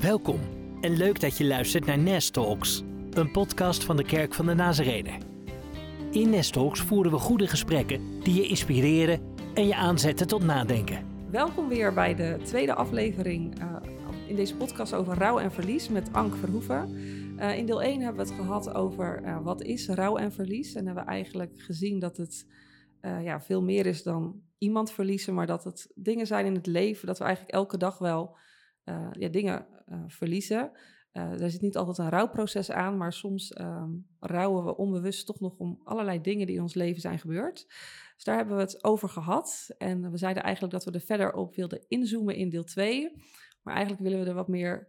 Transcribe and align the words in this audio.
Welkom 0.00 0.40
en 0.80 0.96
leuk 0.96 1.20
dat 1.20 1.38
je 1.38 1.44
luistert 1.44 1.86
naar 1.86 1.98
Nest 1.98 2.32
Talks, 2.32 2.82
een 3.10 3.30
podcast 3.30 3.84
van 3.84 3.96
de 3.96 4.04
Kerk 4.04 4.34
van 4.34 4.46
de 4.46 4.54
Nazarene. 4.54 5.18
In 6.10 6.30
Nest 6.30 6.52
Talks 6.52 6.80
voeren 6.80 7.12
we 7.12 7.18
goede 7.18 7.46
gesprekken 7.46 8.20
die 8.20 8.34
je 8.34 8.46
inspireren 8.46 9.20
en 9.54 9.66
je 9.66 9.74
aanzetten 9.74 10.26
tot 10.26 10.42
nadenken. 10.42 11.06
Welkom 11.30 11.68
weer 11.68 11.94
bij 11.94 12.14
de 12.14 12.38
tweede 12.44 12.74
aflevering 12.74 13.60
uh, 13.60 13.76
in 14.28 14.36
deze 14.36 14.56
podcast 14.56 14.94
over 14.94 15.18
rouw 15.18 15.38
en 15.38 15.52
verlies 15.52 15.88
met 15.88 16.12
Ank 16.12 16.34
Verhoeven. 16.34 16.90
Uh, 17.36 17.58
in 17.58 17.66
deel 17.66 17.82
1 17.82 18.00
hebben 18.00 18.26
we 18.26 18.32
het 18.32 18.40
gehad 18.40 18.74
over 18.74 19.22
uh, 19.22 19.42
wat 19.42 19.62
is 19.62 19.88
rouw 19.88 20.16
en 20.16 20.32
verlies. 20.32 20.74
En 20.74 20.86
hebben 20.86 21.04
we 21.04 21.10
eigenlijk 21.10 21.52
gezien 21.56 21.98
dat 21.98 22.16
het 22.16 22.46
ja, 23.22 23.40
veel 23.40 23.62
meer 23.62 23.86
is 23.86 24.02
dan 24.02 24.40
iemand 24.58 24.90
verliezen, 24.90 25.34
maar 25.34 25.46
dat 25.46 25.64
het 25.64 25.92
dingen 25.94 26.26
zijn 26.26 26.46
in 26.46 26.54
het 26.54 26.66
leven 26.66 27.06
dat 27.06 27.18
we 27.18 27.24
eigenlijk 27.24 27.54
elke 27.54 27.76
dag 27.76 27.98
wel 27.98 28.36
ja, 29.12 29.28
dingen 29.28 29.66
verliezen. 30.06 30.72
Uh, 31.16 31.42
er 31.42 31.50
zit 31.50 31.60
niet 31.60 31.76
altijd 31.76 31.98
een 31.98 32.08
rouwproces 32.08 32.70
aan, 32.70 32.96
maar 32.96 33.12
soms 33.12 33.58
um, 33.60 34.06
rouwen 34.20 34.64
we 34.64 34.76
onbewust 34.76 35.26
toch 35.26 35.40
nog 35.40 35.56
om 35.56 35.80
allerlei 35.84 36.20
dingen 36.20 36.46
die 36.46 36.56
in 36.56 36.62
ons 36.62 36.74
leven 36.74 37.00
zijn 37.00 37.18
gebeurd. 37.18 37.66
Dus 38.14 38.24
daar 38.24 38.36
hebben 38.36 38.56
we 38.56 38.62
het 38.62 38.84
over 38.84 39.08
gehad. 39.08 39.74
En 39.78 40.10
we 40.10 40.16
zeiden 40.16 40.42
eigenlijk 40.42 40.74
dat 40.74 40.84
we 40.84 40.90
er 40.90 41.00
verder 41.00 41.32
op 41.32 41.54
wilden 41.54 41.84
inzoomen 41.88 42.34
in 42.34 42.48
deel 42.48 42.64
2. 42.64 43.12
Maar 43.62 43.74
eigenlijk 43.74 44.04
willen 44.04 44.20
we 44.20 44.28
er 44.28 44.34
wat 44.34 44.48
meer 44.48 44.88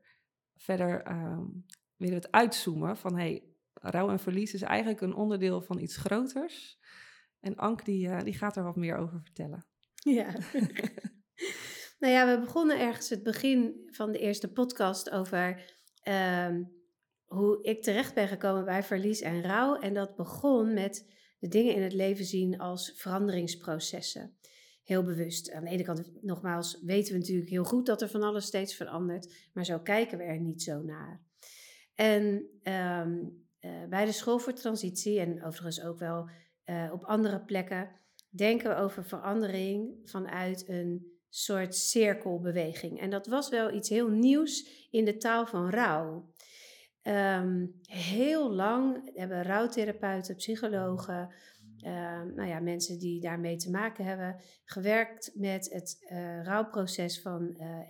verder 0.56 1.12
um, 1.12 1.66
willen 1.96 2.16
we 2.16 2.22
het 2.22 2.32
uitzoomen 2.32 2.98
van 2.98 3.18
hey, 3.18 3.44
rouw 3.74 4.10
en 4.10 4.20
verlies 4.20 4.54
is 4.54 4.62
eigenlijk 4.62 5.02
een 5.02 5.16
onderdeel 5.16 5.62
van 5.62 5.80
iets 5.80 5.98
groters. 5.98 6.80
En 7.40 7.56
Ank 7.56 7.86
die, 7.86 8.08
uh, 8.08 8.20
die 8.20 8.34
gaat 8.34 8.56
er 8.56 8.64
wat 8.64 8.76
meer 8.76 8.98
over 8.98 9.22
vertellen. 9.22 9.66
Ja. 9.94 10.36
nou 11.98 12.14
ja, 12.14 12.36
we 12.36 12.40
begonnen 12.40 12.80
ergens 12.80 13.10
het 13.10 13.24
begin 13.24 13.88
van 13.92 14.12
de 14.12 14.20
eerste 14.20 14.52
podcast 14.52 15.10
over 15.10 15.76
uh, 16.08 16.56
hoe 17.26 17.64
ik 17.64 17.84
terecht 17.84 18.14
ben 18.14 18.28
gekomen 18.28 18.66
bij 18.66 18.84
verlies 18.84 19.22
en 19.22 19.42
rouw. 19.42 19.76
En 19.80 19.94
dat 19.94 20.16
begon 20.16 20.74
met 20.74 21.16
de 21.40 21.48
dingen 21.48 21.76
in 21.76 21.82
het 21.82 21.94
leven 21.94 22.26
zien 22.26 22.60
als 22.60 22.92
veranderingsprocessen. 22.96 24.38
Heel 24.84 25.04
bewust. 25.04 25.52
Aan 25.52 25.64
de 25.64 25.70
ene 25.70 25.84
kant, 25.84 26.12
nogmaals, 26.22 26.82
weten 26.82 27.14
we 27.14 27.20
natuurlijk 27.20 27.50
heel 27.50 27.64
goed 27.64 27.86
dat 27.86 28.02
er 28.02 28.10
van 28.10 28.24
alles 28.24 28.46
steeds 28.46 28.76
verandert, 28.76 29.50
maar 29.54 29.66
zo 29.66 29.80
kijken 29.80 30.18
we 30.18 30.24
er 30.24 30.40
niet 30.40 30.64
zo 30.64 30.82
naar. 30.82 31.22
En 31.96 32.24
um, 32.64 33.46
uh, 33.62 33.88
bij 33.90 34.06
de 34.06 34.12
school 34.12 34.40
voor 34.40 34.54
transitie, 34.54 35.20
en 35.20 35.44
overigens 35.44 35.82
ook 35.82 36.00
wel 36.00 36.30
uh, 36.66 36.90
op 36.94 37.04
andere 37.04 37.44
plekken, 37.44 37.90
denken 38.30 38.70
we 38.70 38.76
over 38.76 39.06
verandering 39.06 40.00
vanuit 40.04 40.70
een 40.70 41.17
soort 41.30 41.76
cirkelbeweging. 41.76 43.00
En 43.00 43.10
dat 43.10 43.28
was 43.28 43.50
wel 43.50 43.74
iets 43.74 43.90
heel 43.90 44.08
nieuws 44.08 44.88
in 44.92 45.06
de 45.06 45.18
taal 45.18 45.46
van 45.46 45.70
rouw. 45.70 46.32
Um, 47.04 47.80
heel 47.90 48.52
lang 48.52 49.12
hebben 49.14 49.44
rouwtherapeuten, 49.44 50.36
psychologen, 50.36 51.34
uh, 51.80 52.22
nou 52.36 52.48
ja, 52.48 52.60
mensen 52.60 53.00
die 53.00 53.22
daarmee 53.22 53.56
te 53.56 53.70
maken 53.70 54.06
hebben, 54.06 54.42
gewerkt 54.64 55.32
met 55.34 55.70
het 55.74 56.08
uh, 56.12 56.44
rouwproces 56.44 57.22
van, 57.22 57.56
uh, 57.60 57.90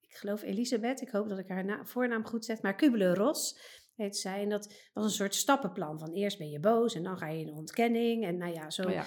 ik 0.00 0.16
geloof 0.16 0.42
Elisabeth, 0.42 1.00
ik 1.00 1.08
hoop 1.08 1.28
dat 1.28 1.38
ik 1.38 1.48
haar 1.48 1.86
voornaam 1.86 2.24
goed 2.24 2.44
zeg, 2.44 2.62
maar 2.62 2.74
Kubler-Ross 2.74 3.58
heet 3.94 4.16
zij. 4.16 4.42
En 4.42 4.48
dat 4.48 4.74
was 4.92 5.04
een 5.04 5.10
soort 5.10 5.34
stappenplan 5.34 5.98
van 5.98 6.12
eerst 6.12 6.38
ben 6.38 6.50
je 6.50 6.60
boos 6.60 6.94
en 6.94 7.02
dan 7.02 7.18
ga 7.18 7.28
je 7.28 7.40
in 7.40 7.52
ontkenning 7.52 8.24
en 8.24 8.36
nou 8.36 8.52
ja, 8.52 8.70
zo. 8.70 8.82
Oh 8.82 8.92
ja. 8.92 9.04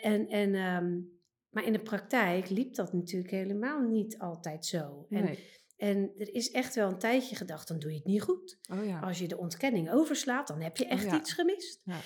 en 0.00 0.28
en 0.28 0.54
um, 0.54 1.21
maar 1.52 1.64
in 1.64 1.72
de 1.72 1.82
praktijk 1.82 2.48
liep 2.48 2.74
dat 2.74 2.92
natuurlijk 2.92 3.30
helemaal 3.30 3.80
niet 3.80 4.18
altijd 4.18 4.66
zo. 4.66 5.06
En, 5.08 5.36
en 5.76 6.12
er 6.18 6.34
is 6.34 6.50
echt 6.50 6.74
wel 6.74 6.88
een 6.88 6.98
tijdje 6.98 7.36
gedacht, 7.36 7.68
dan 7.68 7.78
doe 7.78 7.90
je 7.90 7.96
het 7.96 8.06
niet 8.06 8.22
goed. 8.22 8.58
Oh 8.72 8.84
ja. 8.84 9.00
Als 9.00 9.18
je 9.18 9.28
de 9.28 9.38
ontkenning 9.38 9.90
overslaat, 9.90 10.46
dan 10.46 10.60
heb 10.60 10.76
je 10.76 10.86
echt 10.86 11.06
oh 11.06 11.14
iets 11.14 11.32
gemist. 11.32 11.80
Ja. 11.84 12.00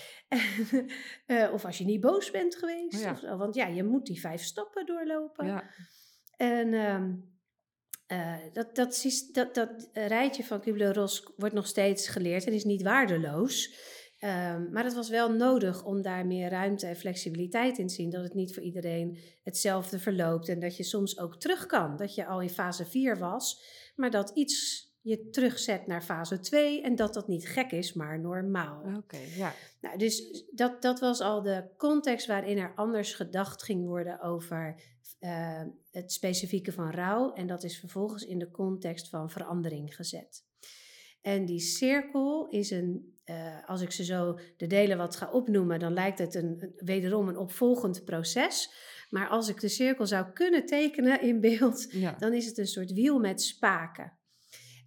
uh, 1.26 1.53
of 1.54 1.65
als 1.65 1.78
je 1.78 1.84
niet 1.84 2.00
boos 2.00 2.31
bent 2.31 2.56
geweest. 2.56 3.04
Oh 3.04 3.10
of 3.10 3.19
zo, 3.19 3.37
want 3.37 3.54
ja, 3.54 3.66
je 3.66 3.84
moet 3.84 4.06
die 4.06 4.21
vijf 4.21 4.43
stappen 4.43 4.87
doorlopen. 4.87 5.65
En 6.37 6.75
um, 6.75 7.34
uh, 8.09 8.37
dat, 8.53 8.75
dat, 8.75 9.06
dat, 9.32 9.54
dat 9.54 9.88
rijtje 9.92 10.44
van 10.44 10.60
Kubler-Ross 10.60 11.32
wordt 11.37 11.54
nog 11.54 11.66
steeds 11.66 12.09
geleerd 12.09 12.47
en 12.47 12.53
is 12.53 12.65
niet 12.65 12.82
waardeloos. 12.82 13.75
Um, 14.26 14.69
maar 14.72 14.84
het 14.84 14.94
was 14.94 15.09
wel 15.09 15.32
nodig 15.32 15.84
om 15.84 16.03
daar 16.03 16.26
meer 16.26 16.50
ruimte 16.50 16.87
en 16.87 16.97
flexibiliteit 16.97 17.78
in 17.78 17.87
te 17.87 17.94
zien. 17.94 18.10
Dat 18.10 18.22
het 18.22 18.34
niet 18.34 18.54
voor 18.54 18.62
iedereen 18.62 19.19
hetzelfde 19.42 19.98
verloopt. 19.98 20.48
En 20.48 20.60
dat 20.60 20.76
je 20.76 20.82
soms 20.82 21.19
ook 21.19 21.37
terug 21.37 21.66
kan. 21.66 21.97
Dat 21.97 22.14
je 22.14 22.26
al 22.26 22.41
in 22.41 22.50
fase 22.50 22.84
4 22.84 23.19
was, 23.19 23.62
maar 23.97 24.10
dat 24.10 24.31
iets 24.34 24.86
je 25.00 25.31
terugzet 25.31 25.86
naar 25.86 26.03
fase 26.03 26.41
2 26.41 26.82
en 26.82 26.94
dat 26.94 27.15
dat 27.15 27.28
niet 27.28 27.48
gek 27.48 27.70
is, 27.70 27.92
maar 27.92 28.20
normaal. 28.20 28.82
Oké, 28.97 29.19
ja. 29.36 29.53
Nou, 29.81 29.98
dus 29.98 30.44
dat, 30.50 30.82
dat 30.82 31.00
was 31.00 31.20
al 31.20 31.42
de 31.42 31.65
context 31.76 32.26
waarin 32.26 32.59
er 32.59 32.72
anders 32.75 33.15
gedacht 33.15 33.62
ging 33.62 33.86
worden 33.86 34.20
over 34.20 34.82
uh, 35.20 35.62
het 35.91 36.12
specifieke 36.12 36.72
van 36.72 36.91
rouw. 36.91 37.32
En 37.32 37.47
dat 37.47 37.65
is 37.65 37.78
vervolgens 37.78 38.25
in 38.25 38.38
de 38.38 38.50
context 38.50 39.09
van 39.09 39.31
verandering 39.31 39.94
gezet. 39.94 40.44
En 41.26 41.44
die 41.44 41.60
cirkel 41.60 42.48
is 42.48 42.70
een, 42.70 43.14
uh, 43.25 43.69
als 43.69 43.81
ik 43.81 43.91
ze 43.91 44.04
zo 44.04 44.38
de 44.56 44.66
delen 44.66 44.97
wat 44.97 45.16
ga 45.16 45.31
opnoemen, 45.31 45.78
dan 45.78 45.92
lijkt 45.92 46.19
het 46.19 46.34
een, 46.34 46.72
wederom 46.76 47.28
een 47.28 47.37
opvolgend 47.37 48.04
proces. 48.04 48.70
Maar 49.10 49.28
als 49.28 49.48
ik 49.48 49.60
de 49.60 49.69
cirkel 49.69 50.06
zou 50.06 50.32
kunnen 50.32 50.66
tekenen 50.66 51.20
in 51.20 51.41
beeld, 51.41 51.92
dan 52.19 52.32
is 52.32 52.47
het 52.47 52.59
een 52.59 52.66
soort 52.66 52.92
wiel 52.92 53.19
met 53.19 53.42
spaken. 53.42 54.12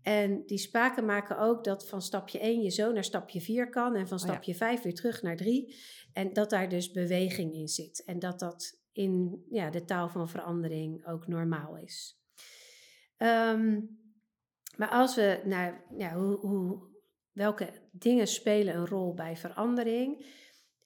En 0.02 0.44
die 0.46 0.58
spaken 0.58 1.06
maken 1.06 1.38
ook 1.38 1.64
dat 1.64 1.88
van 1.88 2.02
stapje 2.02 2.40
1 2.40 2.62
je 2.62 2.70
zo 2.70 2.92
naar 2.92 3.04
stapje 3.04 3.42
4 3.42 3.70
kan 3.70 3.96
en 3.96 4.08
van 4.08 4.18
oh 4.18 4.24
stapje 4.24 4.52
oh 4.52 4.58
5 4.58 4.82
weer 4.82 4.96
terug 4.96 5.22
naar 5.22 5.36
3. 5.36 5.76
En 6.14 6.34
dat 6.34 6.50
daar 6.50 6.70
dus 6.70 6.92
beweging 6.92 7.54
in 7.54 7.68
zit. 7.68 8.04
En 8.06 8.20
dat 8.20 8.40
dat 8.40 8.80
in 8.92 9.44
ja, 9.50 9.70
de 9.70 9.86
taal 9.86 10.10
van 10.10 10.30
verandering 10.30 11.08
ook 11.08 11.28
normaal 11.28 11.78
is. 11.78 12.20
Um, 13.18 13.99
maar 14.80 14.90
als 14.90 15.16
we 15.16 15.42
naar 15.46 15.84
ja, 15.98 16.14
hoe, 16.14 16.36
hoe, 16.36 16.88
welke 17.32 17.70
dingen 17.92 18.28
spelen 18.28 18.76
een 18.76 18.88
rol 18.88 19.14
bij 19.14 19.38
verandering. 19.38 20.18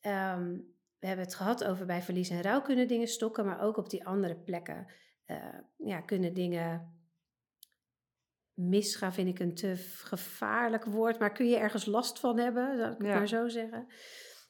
Um, 0.02 0.76
we 1.00 1.08
hebben 1.08 1.26
het 1.26 1.36
gehad 1.36 1.64
over 1.64 1.86
bij 1.86 2.02
verlies 2.02 2.30
en 2.30 2.42
rouw 2.42 2.62
kunnen 2.62 2.88
dingen 2.88 3.08
stokken, 3.08 3.46
maar 3.46 3.62
ook 3.62 3.78
op 3.78 3.90
die 3.90 4.06
andere 4.06 4.36
plekken 4.36 4.92
uh, 5.28 5.60
ja, 5.78 6.02
kunnen 6.02 6.34
dingen 6.34 6.98
misgaan, 8.54 9.14
vind 9.14 9.28
ik 9.28 9.40
een 9.40 9.56
te 9.56 9.76
gevaarlijk 10.04 10.86
woord, 10.86 11.20
maar 11.20 11.32
kun 11.32 11.50
je 11.50 11.58
ergens 11.58 11.86
last 11.86 12.20
van 12.20 12.40
hebben, 12.40 12.78
zou 12.78 12.94
ik 12.94 13.02
ja. 13.02 13.18
maar 13.18 13.28
zo 13.28 13.48
zeggen. 13.48 13.88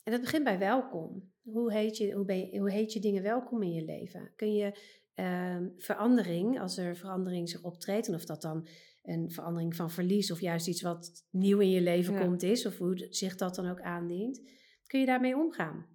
En 0.04 0.12
dat 0.12 0.22
begint 0.22 0.44
bij 0.44 0.60
welkom. 0.60 1.32
Hoe 1.42 1.74
heet, 1.74 1.98
je, 1.98 2.14
hoe, 2.14 2.26
ben 2.26 2.38
je, 2.38 2.60
hoe 2.60 2.72
heet 2.72 2.94
je 2.94 3.00
dingen 3.00 3.24
welkom 3.24 3.64
in 3.64 3.74
je 3.74 3.86
leven? 3.86 4.34
Kun 4.36 4.54
je 4.54 4.80
uh, 5.16 5.58
verandering, 5.78 6.60
als 6.60 6.78
er 6.78 6.96
verandering 6.96 7.50
zich 7.50 7.64
optreedt, 7.64 8.08
en 8.08 8.14
of 8.14 8.26
dat 8.26 8.42
dan 8.42 8.68
een 9.04 9.32
verandering 9.32 9.76
van 9.76 9.92
verlies 9.92 10.32
of 10.32 10.40
juist 10.40 10.68
iets 10.68 10.82
wat 10.82 11.26
nieuw 11.30 11.60
in 11.60 11.70
je 11.70 11.82
leven 11.82 12.20
komt 12.20 12.44
is, 12.44 12.66
of 12.66 12.78
hoe 12.78 13.08
zich 13.10 13.36
dat 13.36 13.56
dan 13.56 13.70
ook 13.70 13.82
aandient, 13.82 14.42
kun 14.88 15.00
je 15.00 15.06
daarmee 15.06 15.36
omgaan. 15.36 15.86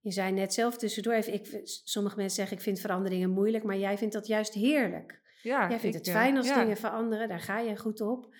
Je 0.00 0.10
zei 0.12 0.32
net 0.32 0.54
zelf 0.54 0.76
tussendoor 0.76 1.12
even, 1.12 1.32
ik, 1.32 1.60
sommige 1.64 2.16
mensen 2.16 2.36
zeggen 2.36 2.56
ik 2.56 2.62
vind 2.62 2.80
veranderingen 2.80 3.30
moeilijk, 3.30 3.64
maar 3.64 3.78
jij 3.78 3.98
vindt 3.98 4.14
dat 4.14 4.26
juist 4.26 4.54
heerlijk. 4.54 5.20
Ja, 5.42 5.68
jij 5.68 5.80
vindt 5.80 5.96
het 5.96 6.10
fijn 6.10 6.36
als 6.36 6.54
dingen 6.54 6.76
veranderen, 6.76 7.28
daar 7.28 7.40
ga 7.40 7.58
je 7.58 7.76
goed 7.76 8.00
op. 8.00 8.34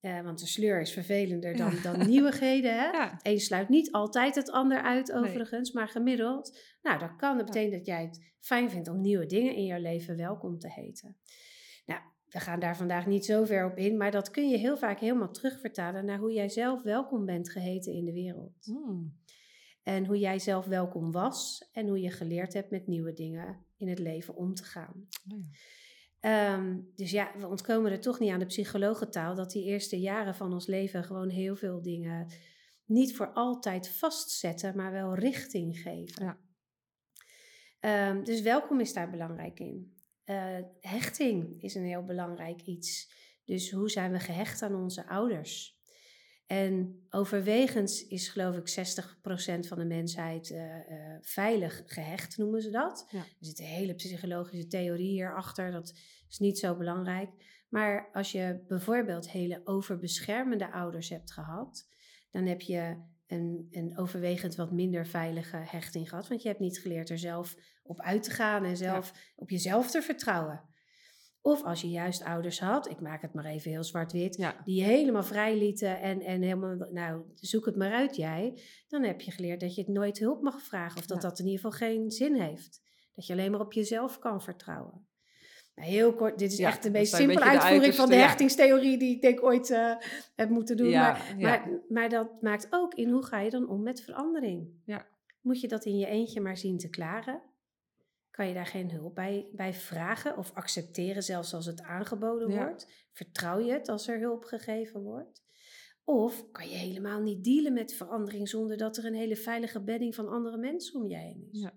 Uh, 0.00 0.20
want 0.20 0.38
de 0.38 0.46
sleur 0.46 0.80
is 0.80 0.92
vervelender 0.92 1.56
dan, 1.56 1.72
dan 1.82 2.08
nieuwigheden. 2.08 2.74
Hè? 2.74 2.90
Ja. 2.90 3.18
Eén 3.22 3.40
sluit 3.40 3.68
niet 3.68 3.92
altijd 3.92 4.34
het 4.34 4.50
ander 4.50 4.82
uit, 4.82 5.12
overigens, 5.12 5.72
maar 5.72 5.88
gemiddeld. 5.88 6.58
Nou, 6.82 6.98
dat 6.98 7.16
kan. 7.16 7.36
Dat 7.36 7.46
betekent 7.46 7.72
dat 7.72 7.86
jij 7.86 8.02
het 8.02 8.32
fijn 8.40 8.70
vindt 8.70 8.88
om 8.88 9.00
nieuwe 9.00 9.26
dingen 9.26 9.54
in 9.54 9.64
jouw 9.64 9.80
leven 9.80 10.16
welkom 10.16 10.58
te 10.58 10.72
heten. 10.72 11.16
We 12.30 12.40
gaan 12.40 12.60
daar 12.60 12.76
vandaag 12.76 13.06
niet 13.06 13.24
zo 13.24 13.44
ver 13.44 13.70
op 13.70 13.76
in, 13.76 13.96
maar 13.96 14.10
dat 14.10 14.30
kun 14.30 14.48
je 14.48 14.56
heel 14.56 14.76
vaak 14.76 15.00
helemaal 15.00 15.30
terugvertalen 15.30 16.04
naar 16.04 16.18
hoe 16.18 16.32
jij 16.32 16.48
zelf 16.48 16.82
welkom 16.82 17.26
bent 17.26 17.50
geheten 17.50 17.92
in 17.92 18.04
de 18.04 18.12
wereld. 18.12 18.64
Hmm. 18.64 19.18
En 19.82 20.06
hoe 20.06 20.18
jij 20.18 20.38
zelf 20.38 20.66
welkom 20.66 21.12
was 21.12 21.68
en 21.72 21.88
hoe 21.88 22.00
je 22.00 22.10
geleerd 22.10 22.52
hebt 22.52 22.70
met 22.70 22.86
nieuwe 22.86 23.12
dingen 23.12 23.64
in 23.76 23.88
het 23.88 23.98
leven 23.98 24.36
om 24.36 24.54
te 24.54 24.64
gaan. 24.64 25.08
Oh 25.32 25.38
ja. 25.38 25.48
Um, 26.54 26.90
dus 26.94 27.10
ja, 27.10 27.32
we 27.38 27.46
ontkomen 27.46 27.92
er 27.92 28.00
toch 28.00 28.18
niet 28.18 28.30
aan 28.30 28.38
de 28.38 28.46
psychologentaal 28.46 29.34
dat 29.34 29.50
die 29.50 29.64
eerste 29.64 30.00
jaren 30.00 30.34
van 30.34 30.52
ons 30.52 30.66
leven 30.66 31.04
gewoon 31.04 31.28
heel 31.28 31.56
veel 31.56 31.82
dingen 31.82 32.26
niet 32.84 33.16
voor 33.16 33.32
altijd 33.32 33.88
vastzetten, 33.88 34.76
maar 34.76 34.92
wel 34.92 35.14
richting 35.14 35.78
geven. 35.78 36.24
Ja. 36.24 38.10
Um, 38.10 38.24
dus 38.24 38.40
welkom 38.40 38.80
is 38.80 38.92
daar 38.92 39.10
belangrijk 39.10 39.60
in. 39.60 39.99
Uh, 40.30 40.58
hechting 40.80 41.62
is 41.62 41.74
een 41.74 41.84
heel 41.84 42.04
belangrijk 42.04 42.62
iets. 42.62 43.12
Dus 43.44 43.70
hoe 43.70 43.90
zijn 43.90 44.12
we 44.12 44.18
gehecht 44.18 44.62
aan 44.62 44.74
onze 44.74 45.06
ouders? 45.08 45.78
En 46.46 47.06
overwegens 47.10 48.06
is 48.06 48.28
geloof 48.28 48.56
ik 48.56 48.68
60% 48.68 49.68
van 49.68 49.78
de 49.78 49.84
mensheid 49.84 50.50
uh, 50.50 50.58
uh, 50.58 51.16
veilig 51.20 51.82
gehecht, 51.86 52.36
noemen 52.36 52.62
ze 52.62 52.70
dat. 52.70 53.06
Ja. 53.10 53.18
Er 53.18 53.26
zit 53.38 53.58
een 53.58 53.64
hele 53.64 53.94
psychologische 53.94 54.66
theorie 54.66 55.10
hierachter, 55.10 55.70
dat 55.70 55.92
is 56.28 56.38
niet 56.38 56.58
zo 56.58 56.76
belangrijk. 56.76 57.30
Maar 57.68 58.10
als 58.12 58.32
je 58.32 58.64
bijvoorbeeld 58.68 59.30
hele 59.30 59.60
overbeschermende 59.64 60.72
ouders 60.72 61.08
hebt 61.08 61.32
gehad, 61.32 61.88
dan 62.30 62.46
heb 62.46 62.60
je 62.60 62.96
een, 63.26 63.68
een 63.70 63.98
overwegend 63.98 64.54
wat 64.54 64.72
minder 64.72 65.06
veilige 65.06 65.56
hechting 65.56 66.08
gehad. 66.08 66.28
Want 66.28 66.42
je 66.42 66.48
hebt 66.48 66.60
niet 66.60 66.80
geleerd 66.80 67.10
er 67.10 67.18
zelf 67.18 67.56
op 67.90 68.00
uit 68.00 68.22
te 68.22 68.30
gaan 68.30 68.64
en 68.64 68.76
zelf 68.76 69.12
op 69.36 69.50
jezelf 69.50 69.90
te 69.90 70.02
vertrouwen. 70.02 70.68
Of 71.42 71.62
als 71.64 71.80
je 71.80 71.88
juist 71.90 72.24
ouders 72.24 72.60
had, 72.60 72.90
ik 72.90 73.00
maak 73.00 73.22
het 73.22 73.34
maar 73.34 73.44
even 73.44 73.70
heel 73.70 73.84
zwart-wit, 73.84 74.36
Ja. 74.36 74.56
die 74.64 74.76
je 74.76 74.82
helemaal 74.82 75.22
vrij 75.22 75.58
lieten 75.58 76.00
en, 76.00 76.20
en 76.20 76.42
helemaal, 76.42 76.86
nou, 76.90 77.22
zoek 77.34 77.66
het 77.66 77.76
maar 77.76 77.92
uit 77.92 78.16
jij. 78.16 78.60
Dan 78.88 79.02
heb 79.02 79.20
je 79.20 79.30
geleerd 79.30 79.60
dat 79.60 79.74
je 79.74 79.80
het 79.80 79.90
nooit 79.90 80.18
hulp 80.18 80.42
mag 80.42 80.62
vragen 80.62 80.98
of 80.98 81.06
dat 81.06 81.22
Ja. 81.22 81.28
dat 81.28 81.38
in 81.38 81.44
ieder 81.46 81.60
geval 81.60 81.78
geen 81.88 82.10
zin 82.10 82.34
heeft. 82.40 82.80
Dat 83.14 83.26
je 83.26 83.32
alleen 83.32 83.50
maar 83.50 83.60
op 83.60 83.72
jezelf 83.72 84.18
kan 84.18 84.42
vertrouwen. 84.42 85.06
Nou, 85.74 85.88
heel 85.88 86.14
kort, 86.14 86.38
dit 86.38 86.52
is 86.52 86.58
Ja, 86.58 86.68
echt 86.68 86.82
de 86.82 86.90
meest 86.90 87.14
simpele 87.14 87.40
de 87.40 87.50
uitvoering 87.50 87.94
van 87.94 88.08
de 88.08 88.14
hechtingstheorie 88.14 88.98
die 88.98 89.14
ik 89.14 89.22
denk 89.22 89.42
ooit 89.42 89.70
eh, 89.70 89.94
heb 90.36 90.48
moeten 90.48 90.76
doen. 90.76 90.90
Maar. 90.90 91.34
Maar, 91.38 91.68
maar 91.88 92.08
dat 92.08 92.42
maakt 92.42 92.66
ook 92.70 92.94
in 92.94 93.10
hoe 93.10 93.24
ga 93.24 93.40
je 93.40 93.50
dan 93.50 93.68
om 93.68 93.82
met 93.82 94.02
verandering. 94.02 94.68
Ja. 94.84 95.06
Moet 95.40 95.60
je 95.60 95.68
dat 95.68 95.84
in 95.84 95.98
je 95.98 96.06
eentje 96.06 96.40
maar 96.40 96.56
zien 96.56 96.78
te 96.78 96.88
klaren? 96.88 97.42
Kan 98.40 98.48
je 98.48 98.54
daar 98.54 98.66
geen 98.66 98.90
hulp 98.90 99.14
bij, 99.14 99.48
bij 99.52 99.74
vragen 99.74 100.36
of 100.36 100.52
accepteren, 100.54 101.22
zelfs 101.22 101.54
als 101.54 101.66
het 101.66 101.82
aangeboden 101.82 102.50
Ja. 102.50 102.64
wordt? 102.64 103.08
Vertrouw 103.12 103.58
je 103.58 103.72
het 103.72 103.88
als 103.88 104.08
er 104.08 104.18
hulp 104.18 104.44
gegeven 104.44 105.02
wordt? 105.02 105.42
Of 106.04 106.50
kan 106.50 106.68
je 106.68 106.76
helemaal 106.76 107.20
niet 107.20 107.44
dealen 107.44 107.72
met 107.72 107.94
verandering 107.94 108.48
zonder 108.48 108.76
dat 108.76 108.96
er 108.96 109.04
een 109.04 109.14
hele 109.14 109.36
veilige 109.36 109.80
bedding 109.80 110.14
van 110.14 110.28
andere 110.28 110.56
mensen 110.56 111.00
om 111.00 111.06
je 111.06 111.16
heen 111.16 111.48
is? 111.52 111.60
Ja. 111.60 111.72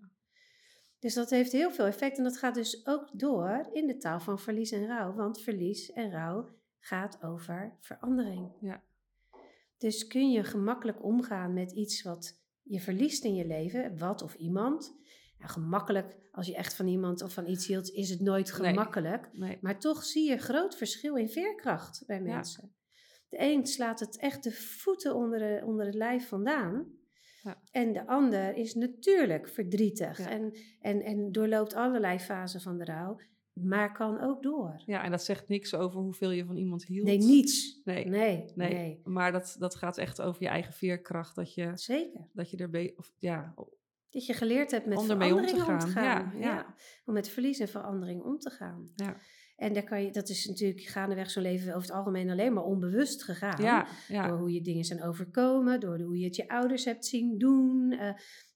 Dus 0.99 1.13
dat 1.13 1.29
heeft 1.29 1.51
heel 1.51 1.71
veel 1.71 1.85
effect 1.85 2.17
en 2.17 2.23
dat 2.23 2.37
gaat 2.37 2.55
dus 2.55 2.85
ook 2.87 3.09
door 3.13 3.69
in 3.73 3.87
de 3.87 3.97
taal 3.97 4.19
van 4.19 4.39
verlies 4.39 4.71
en 4.71 4.87
rouw, 4.87 5.13
want 5.13 5.41
verlies 5.41 5.91
en 5.91 6.11
rouw 6.11 6.49
gaat 6.79 7.23
over 7.23 7.77
verandering. 7.79 8.51
Ja. 8.61 8.83
Dus 9.77 10.07
kun 10.07 10.31
je 10.31 10.43
gemakkelijk 10.43 11.03
omgaan 11.03 11.53
met 11.53 11.71
iets 11.71 12.01
wat 12.01 12.41
je 12.61 12.79
verliest 12.79 13.23
in 13.23 13.35
je 13.35 13.47
leven, 13.47 13.97
wat 13.97 14.21
of 14.21 14.35
iemand. 14.35 14.95
Gemakkelijk, 15.45 16.17
als 16.31 16.47
je 16.47 16.55
echt 16.55 16.73
van 16.75 16.87
iemand 16.87 17.21
of 17.21 17.33
van 17.33 17.47
iets 17.47 17.67
hield, 17.67 17.89
is 17.89 18.09
het 18.09 18.19
nooit 18.21 18.51
gemakkelijk. 18.51 19.29
Nee. 19.33 19.57
Maar 19.61 19.79
toch 19.79 20.03
zie 20.03 20.29
je 20.29 20.37
groot 20.37 20.75
verschil 20.75 21.15
in 21.15 21.29
veerkracht 21.29 22.03
bij 22.05 22.17
Ja. 22.17 22.23
mensen. 22.23 22.75
De 23.29 23.37
een 23.41 23.65
slaat 23.67 23.99
het 23.99 24.17
echt 24.17 24.43
de 24.43 24.51
voeten 24.51 25.15
onder, 25.15 25.39
de, 25.39 25.61
onder 25.65 25.85
het 25.85 25.95
lijf 25.95 26.27
vandaan. 26.27 26.87
Ja. 27.43 27.61
En 27.71 27.93
de 27.93 28.07
ander 28.07 28.55
is 28.55 28.73
natuurlijk 28.73 29.49
verdrietig 29.49 30.19
en, 30.19 30.57
en, 30.79 31.01
en 31.01 31.31
doorloopt 31.31 31.73
allerlei 31.73 32.19
fasen 32.19 32.61
van 32.61 32.77
de 32.77 32.85
rouw, 32.85 33.19
maar 33.53 33.93
kan 33.93 34.21
ook 34.21 34.43
door. 34.43 34.81
ja, 34.85 35.03
en 35.03 35.11
dat 35.11 35.23
zegt 35.23 35.47
niks 35.47 35.73
over 35.75 35.99
hoeveel 35.99 36.31
je 36.31 36.45
van 36.45 36.57
iemand 36.57 36.85
hield. 36.85 37.05
Nee, 37.05 37.17
niets. 37.17 37.81
Nee. 37.83 38.05
Nee, 38.05 38.51
Nee, 38.55 38.73
nee. 38.73 39.01
maar 39.03 39.31
dat, 39.31 39.55
dat 39.59 39.75
gaat 39.75 39.97
echt 39.97 40.21
over 40.21 40.41
je 40.43 40.47
eigen 40.49 40.73
veerkracht. 40.73 41.35
Dat 41.35 41.53
je, 41.53 41.71
Zeker. 41.73 42.29
dat 42.33 42.49
je 42.49 42.57
er 42.57 42.69
be- 42.69 42.93
of, 42.95 43.11
ja, 43.17 43.53
Dat 44.13 44.25
je 44.25 44.33
geleerd 44.33 44.71
hebt 44.71 44.85
met 44.85 44.97
Om 44.97 45.03
om 45.03 45.09
te 45.09 45.15
verandering 45.15 45.57
om 45.67 45.79
te 45.79 45.87
gaan. 45.87 45.89
gaan. 45.89 46.39
Ja, 46.39 46.53
ja. 46.55 46.75
Om 47.05 47.13
met 47.13 47.29
verlies 47.29 47.59
en 47.59 47.67
verandering 47.67 48.21
om 48.23 48.37
te 48.39 48.49
gaan. 48.49 48.91
ja, 48.95 49.17
En 49.55 49.73
daar 49.73 49.83
kan 49.83 50.03
je, 50.03 50.11
dat 50.11 50.29
is 50.29 50.45
natuurlijk 50.45 50.81
gaandeweg 50.81 51.29
zo'n 51.29 51.43
leven 51.43 51.67
over 51.75 51.81
het 51.87 51.91
algemeen 51.97 52.29
alleen 52.29 52.53
maar 52.53 52.63
onbewust 52.63 53.23
gegaan. 53.23 53.63
ja, 54.07 54.27
Door 54.27 54.37
hoe 54.37 54.51
je 54.53 54.61
dingen 54.61 54.83
zijn 54.83 55.03
overkomen, 55.03 55.79
door 55.79 55.99
hoe 55.99 56.17
je 56.17 56.25
het 56.25 56.35
je 56.35 56.47
ouders 56.49 56.85
hebt 56.85 57.05
zien 57.05 57.37
doen. 57.37 57.91
Eh, 57.91 58.07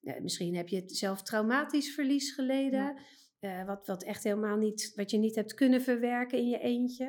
eh, 0.02 0.22
misschien 0.22 0.56
heb 0.56 0.68
je 0.68 0.76
het 0.76 0.92
zelf 0.98 1.22
traumatisch 1.24 1.94
verlies 1.94 2.32
geleden. 2.34 2.98
eh, 3.40 3.66
wat, 3.66 3.88
wat 3.88 4.04
echt 4.04 4.24
helemaal 4.24 4.58
niet, 4.58 4.92
wat 4.96 5.12
je 5.12 5.18
niet 5.18 5.36
hebt 5.36 5.54
kunnen 5.54 5.82
verwerken 5.82 6.38
in 6.38 6.48
je 6.48 6.60
eentje. 6.60 7.06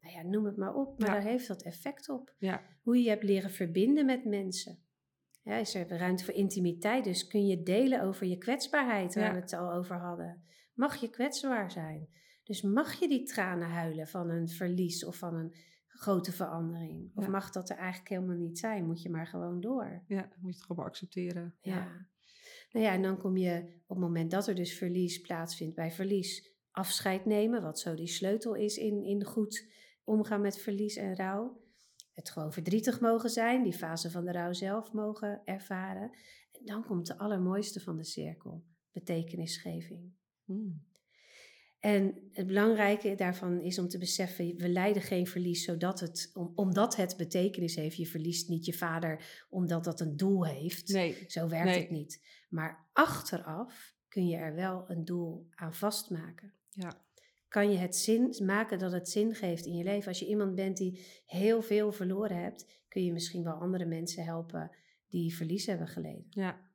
Nou 0.00 0.14
ja, 0.14 0.22
noem 0.22 0.44
het 0.44 0.56
maar 0.56 0.74
op, 0.74 0.98
maar 0.98 1.08
daar 1.10 1.22
heeft 1.22 1.48
dat 1.48 1.62
effect 1.62 2.08
op. 2.08 2.34
Hoe 2.82 3.02
je 3.02 3.08
hebt 3.08 3.22
leren 3.22 3.50
verbinden 3.50 4.06
met 4.06 4.24
mensen. 4.24 4.78
Ja, 5.42 5.56
is 5.56 5.74
er 5.74 5.88
ruimte 5.88 6.24
voor 6.24 6.34
intimiteit, 6.34 7.04
dus 7.04 7.26
kun 7.26 7.46
je 7.46 7.62
delen 7.62 8.02
over 8.02 8.26
je 8.26 8.38
kwetsbaarheid, 8.38 9.14
waar 9.14 9.24
Ja. 9.24 9.32
we 9.34 9.40
het 9.40 9.52
al 9.52 9.72
over 9.72 9.96
hadden. 9.96 10.42
Mag 10.74 10.96
je 10.96 11.10
kwetsbaar 11.10 11.70
zijn? 11.70 12.08
Dus 12.44 12.62
mag 12.62 12.92
je 13.00 13.08
die 13.08 13.24
tranen 13.24 13.68
huilen 13.68 14.08
van 14.08 14.30
een 14.30 14.48
verlies 14.48 15.04
of 15.04 15.16
van 15.16 15.34
een 15.34 15.54
grote 15.86 16.32
verandering? 16.32 17.10
Of 17.14 17.24
Ja. 17.24 17.30
mag 17.30 17.50
dat 17.50 17.70
er 17.70 17.76
eigenlijk 17.76 18.08
helemaal 18.08 18.36
niet 18.36 18.58
zijn? 18.58 18.86
Moet 18.86 19.02
je 19.02 19.10
maar 19.10 19.26
gewoon 19.26 19.60
door. 19.60 20.02
ja, 20.06 20.28
moet 20.36 20.52
je 20.54 20.58
het 20.58 20.66
gewoon 20.66 20.84
accepteren. 20.84 21.54
Ja. 21.60 22.08
Nou 22.72 22.84
ja, 22.84 22.92
en 22.92 23.02
dan 23.02 23.18
kom 23.18 23.36
je 23.36 23.62
op 23.86 23.96
het 23.96 23.98
moment 24.06 24.30
dat 24.30 24.46
er 24.46 24.54
dus 24.54 24.78
verlies 24.78 25.20
plaatsvindt 25.20 25.74
bij 25.74 25.90
verlies, 25.90 26.50
afscheid 26.70 27.24
nemen, 27.24 27.62
wat 27.62 27.78
zo 27.80 27.94
die 27.94 28.06
sleutel 28.06 28.54
is 28.54 28.76
in, 28.76 29.04
in 29.04 29.24
goed 29.24 29.66
omgaan 30.04 30.40
met 30.40 30.58
verlies 30.58 30.96
en 30.96 31.16
rouw. 31.16 31.60
Het 32.12 32.30
gewoon 32.30 32.52
verdrietig 32.52 33.00
mogen 33.00 33.30
zijn, 33.30 33.62
die 33.62 33.72
fase 33.72 34.10
van 34.10 34.24
de 34.24 34.32
rouw 34.32 34.52
zelf 34.52 34.92
mogen 34.92 35.40
ervaren. 35.44 36.10
En 36.52 36.64
dan 36.64 36.84
komt 36.84 37.06
de 37.06 37.18
allermooiste 37.18 37.80
van 37.80 37.96
de 37.96 38.04
cirkel, 38.04 38.64
betekenisgeving. 38.92 40.12
Mm. 40.44 40.88
En 41.80 42.28
het 42.32 42.46
belangrijke 42.46 43.14
daarvan 43.14 43.60
is 43.60 43.78
om 43.78 43.88
te 43.88 43.98
beseffen, 43.98 44.56
we 44.56 44.68
lijden 44.68 45.02
geen 45.02 45.26
verlies 45.26 45.64
zodat 45.64 46.00
het, 46.00 46.30
om, 46.34 46.52
omdat 46.54 46.96
het 46.96 47.16
betekenis 47.16 47.74
heeft. 47.74 47.96
Je 47.96 48.06
verliest 48.06 48.48
niet 48.48 48.64
je 48.64 48.72
vader 48.72 49.44
omdat 49.48 49.84
dat 49.84 50.00
een 50.00 50.16
doel 50.16 50.46
heeft. 50.46 50.88
Nee, 50.88 51.24
Zo 51.26 51.48
werkt 51.48 51.64
Nee. 51.64 51.80
het 51.80 51.90
niet. 51.90 52.24
Maar 52.48 52.88
achteraf 52.92 53.94
kun 54.08 54.26
je 54.26 54.36
er 54.36 54.54
wel 54.54 54.84
een 54.90 55.04
doel 55.04 55.46
aan 55.54 55.74
vastmaken. 55.74 56.52
ja, 56.70 57.04
Kan 57.50 57.70
je 57.70 57.78
het 57.78 57.96
zin 57.96 58.34
maken 58.44 58.78
dat 58.78 58.92
het 58.92 59.08
zin 59.08 59.34
geeft 59.34 59.66
in 59.66 59.76
je 59.76 59.84
leven? 59.84 60.08
Als 60.08 60.18
je 60.18 60.26
iemand 60.26 60.54
bent 60.54 60.76
die 60.76 61.06
heel 61.26 61.62
veel 61.62 61.92
verloren 61.92 62.42
hebt, 62.42 62.84
kun 62.88 63.04
je 63.04 63.12
misschien 63.12 63.44
wel 63.44 63.52
andere 63.52 63.84
mensen 63.84 64.24
helpen 64.24 64.70
die 65.08 65.34
verlies 65.36 65.66
hebben 65.66 65.88
geleden. 65.88 66.26
ja, 66.28 66.70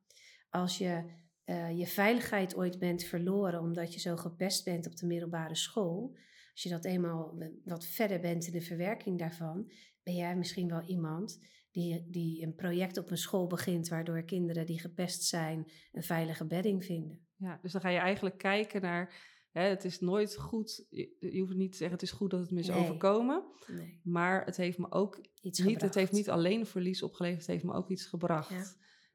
Als 0.50 0.78
je 0.78 1.04
eh, 1.44 1.78
je 1.78 1.86
veiligheid 1.86 2.56
ooit 2.56 2.78
bent 2.78 3.04
verloren 3.04 3.60
omdat 3.60 3.94
je 3.94 4.00
zo 4.00 4.16
gepest 4.16 4.64
bent 4.64 4.86
op 4.86 4.96
de 4.96 5.06
middelbare 5.06 5.54
school, 5.54 6.16
als 6.52 6.62
je 6.62 6.68
dat 6.68 6.84
eenmaal 6.84 7.38
wat 7.64 7.86
verder 7.86 8.20
bent 8.20 8.46
in 8.46 8.52
de 8.52 8.60
verwerking 8.60 9.18
daarvan, 9.18 9.70
ben 10.02 10.14
jij 10.14 10.36
misschien 10.36 10.68
wel 10.68 10.82
iemand 10.82 11.38
die, 11.70 12.06
die 12.10 12.42
een 12.42 12.54
project 12.54 12.98
op 12.98 13.10
een 13.10 13.16
school 13.16 13.46
begint 13.46 13.88
waardoor 13.88 14.22
kinderen 14.22 14.66
die 14.66 14.80
gepest 14.80 15.22
zijn 15.22 15.70
een 15.92 16.02
veilige 16.02 16.46
bedding 16.46 16.84
vinden. 16.84 17.26
ja. 17.36 17.58
Dus 17.62 17.72
dan 17.72 17.80
ga 17.80 17.88
je 17.88 17.98
eigenlijk 17.98 18.38
kijken 18.38 18.80
naar... 18.80 19.34
Hè, 19.56 19.62
het 19.62 19.84
is 19.84 20.00
nooit 20.00 20.36
goed, 20.36 20.86
je, 20.90 21.16
je 21.32 21.40
hoeft 21.40 21.54
niet 21.54 21.70
te 21.70 21.76
zeggen 21.76 21.96
het 21.98 22.06
is 22.08 22.12
goed 22.12 22.30
dat 22.30 22.40
het 22.40 22.50
me 22.50 22.60
is 22.60 22.68
Nee. 22.68 22.78
overkomen. 22.78 23.44
Nee, 23.66 24.00
Maar 24.04 24.44
het 24.44 24.56
heeft 24.56 24.78
me 24.78 24.90
ook 24.90 25.16
iets 25.40 25.58
niet, 25.58 25.66
het 25.68 25.74
gebracht. 25.74 25.94
heeft 25.94 26.12
niet 26.12 26.30
alleen 26.30 26.66
verlies 26.66 27.02
opgeleverd, 27.02 27.40
het 27.40 27.50
heeft 27.50 27.64
me 27.64 27.72
ook 27.72 27.90
iets 27.90 28.06
gebracht. 28.06 28.50
Ja. 28.50 28.64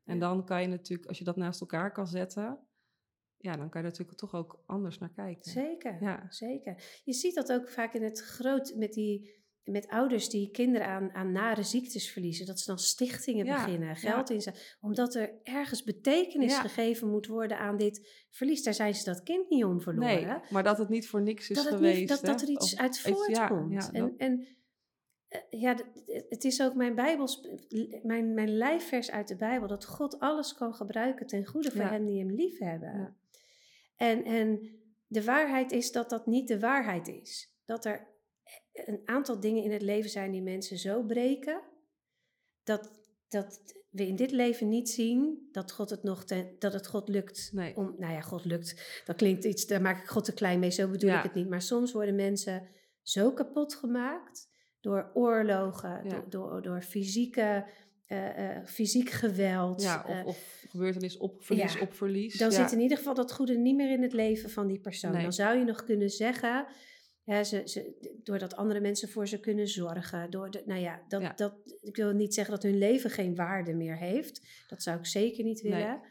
En 0.04 0.20
dan 0.20 0.46
kan 0.46 0.62
je 0.62 0.68
natuurlijk, 0.68 1.08
als 1.10 1.18
je 1.18 1.24
dat 1.24 1.36
naast 1.36 1.62
elkaar 1.62 1.92
kan 1.92 2.08
zetten, 2.08 2.60
ja, 3.38 3.56
dan 3.58 3.70
kan 3.70 3.82
je 3.82 3.88
natuurlijk 3.88 4.18
toch 4.18 4.34
ook 4.34 4.63
anders 4.66 4.98
naar 4.98 5.12
kijken. 5.13 5.51
Zeker, 5.51 6.01
Ja. 6.01 6.25
zeker. 6.30 7.01
Je 7.04 7.13
ziet 7.13 7.36
dat 7.36 7.51
ook 7.51 7.70
vaak 7.70 7.94
in 7.94 8.04
het 8.04 8.20
groot 8.20 8.74
met 8.75 8.94
die 8.94 9.41
met 9.63 9.88
ouders 9.88 10.30
die 10.30 10.51
kinderen 10.51 10.88
aan, 10.88 11.12
aan 11.13 11.32
nare 11.32 11.63
ziektes 11.63 12.12
verliezen, 12.12 12.46
dat 12.46 12.60
ze 12.60 12.65
dan 12.65 12.80
stichtingen 12.80 13.46
Ja, 13.46 13.65
beginnen, 13.65 13.96
geld 13.96 14.30
inzetten, 14.30 14.63
omdat 14.82 15.15
er 15.15 15.34
ergens 15.44 15.84
betekenis 15.84 16.51
Ja. 16.51 16.62
gegeven 16.62 17.10
moet 17.10 17.27
worden 17.27 17.58
aan 17.60 17.77
dit 17.77 18.25
verlies. 18.30 18.63
Daar 18.63 18.74
zijn 18.74 18.96
ze 18.96 19.03
dat 19.03 19.24
kind 19.24 19.50
niet 19.50 19.63
om 19.63 19.82
verloren. 19.82 20.27
Nee, 20.27 20.38
maar 20.50 20.63
dat 20.63 20.77
het 20.77 20.89
niet 20.89 21.08
voor 21.10 21.22
niks 21.22 21.50
is 21.50 21.56
dat, 21.56 21.65
geweest. 21.68 22.00
niet, 22.00 22.10
dat, 22.10 22.22
dat 22.25 22.41
er 22.41 22.50
iets 22.50 22.74
Of 22.74 22.80
uit 22.80 23.00
voortkomt. 23.00 23.89
En 23.91 24.01
dat- 24.01 24.18
en 24.18 24.48
eh, 25.27 25.39
ja, 25.50 25.75
het 26.30 26.44
is 26.44 26.62
ook 26.62 26.74
mijn, 26.75 26.96
Bijbels, 26.96 27.48
mijn, 28.03 28.34
mijn 28.34 28.58
lijfvers 28.58 29.12
uit 29.12 29.27
de 29.27 29.36
Bijbel, 29.36 29.68
dat 29.68 29.86
God 29.86 30.20
alles 30.20 30.53
kan 30.53 30.74
gebruiken 30.74 31.27
ten 31.27 31.46
goede 31.46 31.72
voor 31.72 31.82
hen 31.86 32.06
die 32.06 32.20
hem 32.20 32.32
lief 32.32 32.58
hebben. 32.60 32.94
Ja. 32.98 33.15
En, 33.96 34.24
en 34.24 34.60
de 35.08 35.24
waarheid 35.24 35.72
is 35.72 35.91
dat 35.91 36.10
dat 36.10 36.25
niet 36.25 36.48
de 36.48 36.60
waarheid 36.60 37.08
is. 37.08 37.56
Dat 37.65 37.86
er 37.86 38.08
een 38.74 39.01
aantal 39.06 39.40
dingen 39.40 39.63
in 39.63 39.72
het 39.72 39.82
leven 39.82 40.10
zijn 40.10 40.32
die 40.32 40.42
mensen 40.42 40.78
zo 40.78 41.04
breken, 41.04 41.62
dat, 42.63 42.92
dat 43.28 43.62
we 43.90 44.08
in 44.08 44.16
dit 44.16 44.32
leven 44.32 44.70
niet 44.70 44.90
zien 44.90 45.48
dat, 45.51 45.72
God 45.72 45.90
het, 45.90 46.04
nog 46.04 46.25
ten, 46.25 46.56
dat 46.60 46.74
het 46.74 46.88
God 46.88 47.10
lukt. 47.10 47.50
Nee. 47.54 47.75
Om, 47.75 47.96
nou 47.98 48.13
ja, 48.13 48.22
God 48.22 48.46
lukt. 48.46 49.01
Dat 49.06 49.16
klinkt 49.16 49.44
iets, 49.46 49.68
daar 49.68 49.82
maak 49.82 50.01
ik 50.01 50.08
God 50.10 50.25
te 50.25 50.34
klein 50.34 50.60
mee, 50.60 50.72
zo 50.72 50.88
bedoel 50.88 51.10
Ja. 51.10 51.18
ik 51.18 51.24
het 51.24 51.34
niet. 51.34 51.50
Maar 51.50 51.62
soms 51.62 51.92
worden 51.92 52.16
mensen 52.16 52.68
zo 53.01 53.32
kapot 53.32 53.75
gemaakt 53.75 54.50
door 54.80 55.12
oorlogen, 55.13 56.01
Ja. 56.04 56.10
door, 56.10 56.30
door, 56.30 56.62
door 56.62 56.82
fysieke, 56.82 57.66
eh, 58.06 58.56
eh, 58.58 58.66
fysiek 58.66 59.10
geweld. 59.10 59.82
ja, 59.82 60.06
of, 60.08 60.25
of 60.25 60.63
gebeurtenis 60.70 61.18
op 61.18 61.44
verlies 61.44 61.80
op 61.80 61.94
verlies. 61.94 62.38
dan 62.38 62.51
zit 62.51 62.72
in 62.72 62.80
ieder 62.80 62.98
geval 62.98 63.13
dat 63.13 63.32
goede 63.32 63.58
niet 63.58 63.75
meer 63.75 63.92
in 63.92 64.01
het 64.01 64.13
leven 64.13 64.50
van 64.50 64.68
die 64.68 64.80
persoon. 64.80 65.12
Nee. 65.12 65.22
Dan 65.22 65.34
zou 65.34 65.58
je 65.58 65.66
nog 65.66 65.84
kunnen 65.84 66.10
zeggen, 66.10 66.66
Ze, 67.32 67.62
ze, 67.66 68.20
doordat 68.24 68.56
andere 68.56 68.80
mensen 68.80 69.10
voor 69.10 69.28
ze 69.28 69.40
kunnen 69.40 69.68
zorgen. 69.68 70.30
Door 70.30 70.52
de, 70.52 70.64
nou 70.66 70.80
ja, 70.80 71.02
dat, 71.08 71.22
Ja. 71.22 71.34
Dat, 71.34 71.54
ik 71.82 71.96
wil 71.96 72.12
niet 72.12 72.34
zeggen 72.34 72.54
dat 72.54 72.64
hun 72.64 72.78
leven 72.78 73.10
geen 73.10 73.36
waarde 73.36 73.74
meer 73.74 73.98
heeft. 73.98 74.66
Dat 74.68 74.84
zou 74.84 74.98
ik 74.98 75.06
zeker 75.06 75.44
niet 75.44 75.64
Nee. 75.64 75.72
willen, 75.74 76.02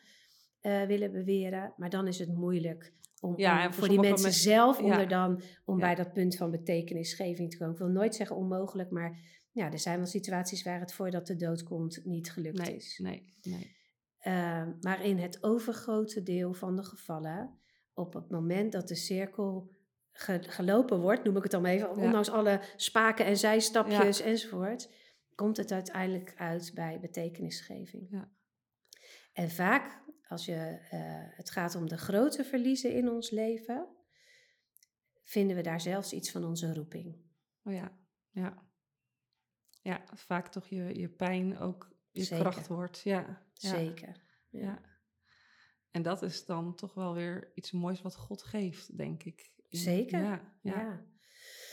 eh, 0.61 0.83
willen 0.87 1.13
beweren. 1.13 1.75
Maar 1.77 1.91
dan 1.91 2.07
is 2.07 2.19
het 2.19 2.35
moeilijk 2.35 2.93
om, 3.21 3.39
Ja, 3.39 3.57
om 3.57 3.63
voor 3.65 3.73
voor 3.73 3.89
die 3.89 4.01
mensen 4.01 4.23
mensen- 4.23 4.43
zelf 4.43 4.79
om 4.81 4.87
ja. 4.87 5.01
er 5.01 5.09
dan 5.09 5.43
om 5.65 5.79
bij 5.79 5.95
dat 5.95 6.13
punt 6.13 6.37
van 6.37 6.51
betekenisgeving 6.51 7.51
te 7.51 7.57
komen. 7.59 7.73
Ik 7.73 7.79
wil 7.81 7.89
nooit 7.89 8.15
zeggen 8.15 8.37
onmogelijk, 8.37 8.91
maar 8.91 9.19
ja, 9.53 9.73
er 9.73 9.79
zijn 9.79 9.97
wel 9.97 10.07
situaties 10.07 10.63
waar 10.63 10.81
het 10.81 10.93
voordat 10.93 11.27
de 11.27 11.37
dood 11.37 11.63
komt 11.63 12.01
niet 12.05 12.33
gelukt 12.33 12.59
Nee, 12.67 12.77
is. 12.77 12.99
nee, 13.03 13.35
nee. 13.43 13.79
Uh, 14.27 14.67
maar 14.81 15.05
in 15.05 15.19
het 15.19 15.43
overgrote 15.43 16.23
deel 16.23 16.53
van 16.55 16.77
de 16.77 16.83
gevallen, 16.85 17.59
op 17.95 18.15
het 18.15 18.31
moment 18.31 18.73
dat 18.73 18.89
de 18.89 18.95
cirkel 18.95 19.71
gelopen 20.13 21.01
wordt, 21.01 21.25
noem 21.25 21.37
ik 21.37 21.43
het 21.43 21.53
dan 21.53 21.65
even, 21.65 21.89
Ja. 21.89 21.95
ondanks 22.03 22.31
alle 22.31 22.61
spaken 22.77 23.25
en 23.25 23.37
zijstapjes 23.37 24.21
enzovoort, 24.21 24.91
komt 25.35 25.57
het 25.57 25.73
uiteindelijk 25.73 26.35
uit 26.37 26.73
bij 26.75 27.01
betekenisgeving. 27.01 28.07
Ja. 28.11 28.33
En 29.33 29.51
vaak, 29.51 30.03
als 30.29 30.45
je, 30.45 30.79
eh, 30.91 31.37
het 31.37 31.51
gaat 31.51 31.75
om 31.75 31.89
de 31.89 31.99
grote 31.99 32.45
verliezen 32.45 32.95
in 32.95 33.09
ons 33.09 33.31
leven, 33.31 33.89
vinden 35.25 35.57
we 35.57 35.63
daar 35.63 35.81
zelfs 35.81 36.13
iets 36.13 36.31
van 36.31 36.45
onze 36.45 36.75
roeping. 36.75 37.17
Oh 37.63 37.73
ja, 37.73 37.99
ja. 38.31 38.69
Ja, 39.83 40.03
vaak 40.15 40.49
toch 40.49 40.67
je, 40.67 40.99
je 40.99 41.09
pijn 41.09 41.59
ook 41.59 41.97
je 42.11 42.23
Zeker. 42.23 42.45
kracht 42.45 42.67
wordt. 42.67 43.01
Ja, 43.01 43.47
Zeker. 43.53 44.23
Ja. 44.49 44.81
En 45.91 46.03
dat 46.03 46.23
is 46.23 46.45
dan 46.45 46.75
toch 46.75 46.95
wel 46.95 47.15
weer 47.15 47.51
iets 47.55 47.73
moois 47.73 48.03
wat 48.03 48.17
God 48.17 48.43
geeft, 48.43 48.97
denk 48.97 49.23
ik. 49.23 49.53
In- 49.71 49.79
Zeker. 49.79 50.23
Ja, 50.23 50.41
ja. 50.63 50.73
ja. 50.81 51.09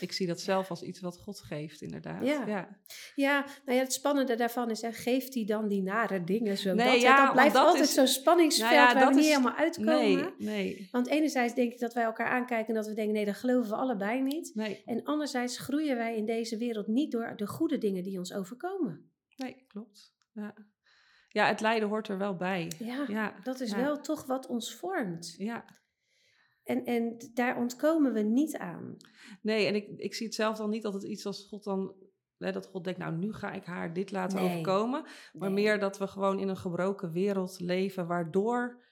Ik 0.00 0.12
zie 0.12 0.26
dat 0.26 0.40
zelf 0.40 0.70
als 0.70 0.82
iets 0.82 1.00
wat 1.00 1.18
God 1.18 1.40
geeft, 1.40 1.80
inderdaad. 1.80 2.24
Ja. 2.24 2.46
ja. 2.46 2.78
Ja, 3.14 3.44
nou 3.64 3.78
ja, 3.78 3.84
het 3.84 3.92
spannende 3.92 4.34
daarvan 4.36 4.70
is, 4.70 4.80
hè, 4.82 4.92
geeft 4.92 5.34
hij 5.34 5.44
dan 5.44 5.68
die 5.68 5.82
nare 5.82 6.24
dingen 6.24 6.58
zo? 6.58 6.74
Nee, 6.74 7.02
dat, 7.04 7.32
blijft 7.32 7.54
dat 7.54 7.66
altijd 7.66 7.84
is- 7.84 7.94
zo'n 7.94 8.06
spanningsveld 8.06 8.70
Nou 8.70 8.94
waar 8.94 9.08
we 9.08 9.14
niet 9.14 9.24
is- 9.24 9.30
helemaal 9.30 9.54
uitkomen. 9.54 10.34
Nee, 10.38 10.64
nee, 10.64 10.88
Want 10.92 11.06
enerzijds 11.08 11.54
denk 11.54 11.72
ik 11.72 11.78
dat 11.78 11.94
wij 11.94 12.04
elkaar 12.04 12.26
aankijken 12.28 12.68
en 12.68 12.74
dat 12.74 12.86
we 12.86 12.94
denken, 12.94 13.14
nee, 13.14 13.24
dat 13.24 13.36
geloven 13.36 13.70
we 13.70 13.76
allebei 13.76 14.22
niet. 14.22 14.50
nee, 14.54 14.82
En 14.86 15.04
anderzijds 15.04 15.58
groeien 15.58 15.96
wij 15.96 16.16
in 16.16 16.26
deze 16.26 16.56
wereld 16.56 16.86
niet 16.86 17.12
door 17.12 17.32
de 17.36 17.46
goede 17.46 17.78
dingen 17.78 18.02
die 18.02 18.18
ons 18.18 18.32
overkomen. 18.34 19.10
nee, 19.36 19.64
klopt. 19.68 20.14
Ja. 20.32 20.54
ja, 21.28 21.46
het 21.46 21.60
lijden 21.60 21.88
hoort 21.88 22.08
er 22.08 22.18
wel 22.18 22.36
bij. 22.36 22.72
Ja, 22.78 23.04
Ja, 23.08 23.34
dat 23.42 23.60
is 23.60 23.72
wel 23.74 24.00
toch 24.00 24.26
wat 24.26 24.46
ons 24.46 24.74
vormt. 24.74 25.34
Ja, 25.38 25.64
En, 26.68 26.84
en 26.84 27.16
daar 27.34 27.56
ontkomen 27.56 28.12
we 28.12 28.20
niet 28.20 28.56
aan. 28.56 28.96
nee, 29.42 29.66
en 29.66 29.74
ik, 29.74 29.88
ik 29.96 30.14
zie 30.14 30.26
het 30.26 30.34
zelf 30.34 30.56
dan 30.56 30.70
niet 30.70 30.82
dat 30.82 30.94
het 30.94 31.02
iets 31.02 31.26
als 31.26 31.46
God 31.48 31.64
dan... 31.64 31.94
Hè, 32.38 32.52
dat 32.52 32.66
God 32.66 32.84
denkt, 32.84 32.98
nou, 32.98 33.16
nu 33.16 33.32
ga 33.32 33.52
ik 33.52 33.64
haar 33.64 33.92
dit 33.92 34.10
laten 34.10 34.38
Nee. 34.42 34.50
overkomen. 34.50 35.02
Maar 35.32 35.50
Nee. 35.50 35.64
meer 35.64 35.78
dat 35.78 35.98
we 35.98 36.06
gewoon 36.06 36.38
in 36.38 36.48
een 36.48 36.56
gebroken 36.56 37.12
wereld 37.12 37.60
leven, 37.60 38.06
waardoor 38.06 38.84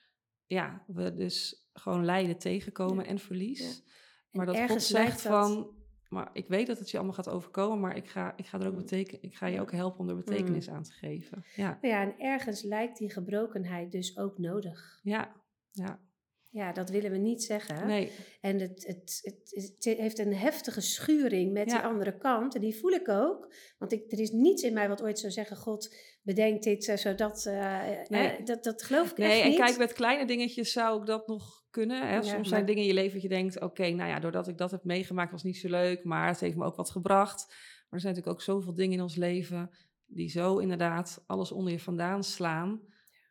ja, 0.45 0.83
we 0.87 1.13
dus 1.13 1.67
gewoon 1.73 2.05
lijden 2.05 2.37
tegenkomen 2.37 3.03
Ja. 3.03 3.09
en 3.09 3.19
verlies. 3.19 3.83
Ja. 3.83 3.91
Maar 4.31 4.45
dat 4.45 4.57
God 4.59 4.81
zegt 4.81 5.23
dat- 5.23 5.31
van, 5.31 5.75
maar 6.09 6.29
ik 6.33 6.47
weet 6.47 6.67
dat 6.67 6.79
het 6.79 6.89
je 6.91 6.97
allemaal 6.97 7.15
gaat 7.15 7.29
overkomen, 7.29 7.79
maar 7.79 7.95
ik 7.95 8.07
ga, 8.09 8.33
ik 8.37 8.45
ga 8.45 8.59
er 8.59 8.67
ook 8.67 8.75
beteken, 8.75 9.21
ik 9.21 9.35
ga 9.35 9.45
je 9.45 9.61
ook 9.61 9.71
helpen 9.71 9.99
om 9.99 10.09
er 10.09 10.15
betekenis 10.15 10.69
aan 10.69 10.83
te 10.83 10.91
geven. 10.91 11.43
Ja, 11.55 11.77
ja, 11.81 12.01
en 12.01 12.19
ergens 12.19 12.61
lijkt 12.61 12.97
die 12.97 13.11
gebrokenheid 13.11 13.91
dus 13.91 14.17
ook 14.17 14.37
nodig. 14.37 14.99
ja, 15.03 15.35
ja. 15.71 16.05
Ja, 16.57 16.71
dat 16.71 16.89
willen 16.89 17.11
we 17.11 17.17
niet 17.17 17.43
zeggen. 17.43 17.87
Nee, 17.87 18.11
En 18.41 18.59
het, 18.59 18.85
het, 18.87 19.19
het, 19.23 19.73
het 19.83 19.97
heeft 19.97 20.19
een 20.19 20.33
heftige 20.35 20.81
schuring 20.81 21.51
met 21.53 21.69
Ja. 21.69 21.77
die 21.77 21.85
andere 21.87 22.17
kant. 22.17 22.55
En 22.55 22.61
die 22.61 22.75
voel 22.79 22.91
ik 22.91 23.09
ook. 23.09 23.53
Want 23.77 23.91
ik, 23.91 24.11
er 24.11 24.19
is 24.19 24.31
niets 24.31 24.63
in 24.63 24.73
mij 24.73 24.87
wat 24.87 25.01
ooit 25.03 25.19
zou 25.19 25.31
zeggen... 25.31 25.57
God, 25.57 25.95
bedenk 26.21 26.63
dit, 26.63 26.87
eh, 26.87 26.97
zodat... 26.97 27.45
eh, 27.45 27.81
Nee. 28.07 28.27
eh, 28.27 28.45
dat, 28.45 28.63
dat 28.63 28.83
geloof 28.83 29.11
ik 29.11 29.17
nee 29.17 29.29
echt 29.31 29.41
en 29.41 29.49
niet. 29.49 29.57
kijk, 29.59 29.77
met 29.77 29.93
kleine 29.93 30.25
dingetjes 30.25 30.71
zou 30.71 30.99
ik 30.99 31.05
dat 31.05 31.27
nog 31.27 31.65
kunnen. 31.69 32.07
Hè? 32.07 32.13
Ja, 32.15 32.21
Soms 32.21 32.35
maar- 32.35 32.45
zijn 32.45 32.65
dingen 32.65 32.81
in 32.81 32.87
je 32.87 32.93
leven 32.93 33.13
dat 33.13 33.21
je 33.21 33.27
denkt, 33.29 33.61
oké, 33.61 33.89
nou 33.89 34.09
ja, 34.09 34.19
doordat 34.19 34.47
ik 34.47 34.57
dat 34.57 34.71
heb 34.71 34.83
meegemaakt 34.83 35.31
was 35.31 35.43
niet 35.43 35.57
zo 35.57 35.69
leuk, 35.69 36.03
maar 36.03 36.27
het 36.27 36.39
heeft 36.39 36.55
me 36.55 36.65
ook 36.65 36.75
wat 36.75 36.89
gebracht. 36.89 37.45
Maar 37.47 37.55
er 37.89 37.99
zijn 37.99 38.13
natuurlijk 38.13 38.39
ook 38.39 38.41
zoveel 38.55 38.73
dingen 38.73 38.97
in 38.97 39.01
ons 39.03 39.15
leven 39.15 39.69
die 40.05 40.29
zo 40.29 40.57
inderdaad 40.57 41.23
alles 41.27 41.51
onder 41.51 41.71
je 41.71 41.79
vandaan 41.79 42.23
slaan, 42.23 42.81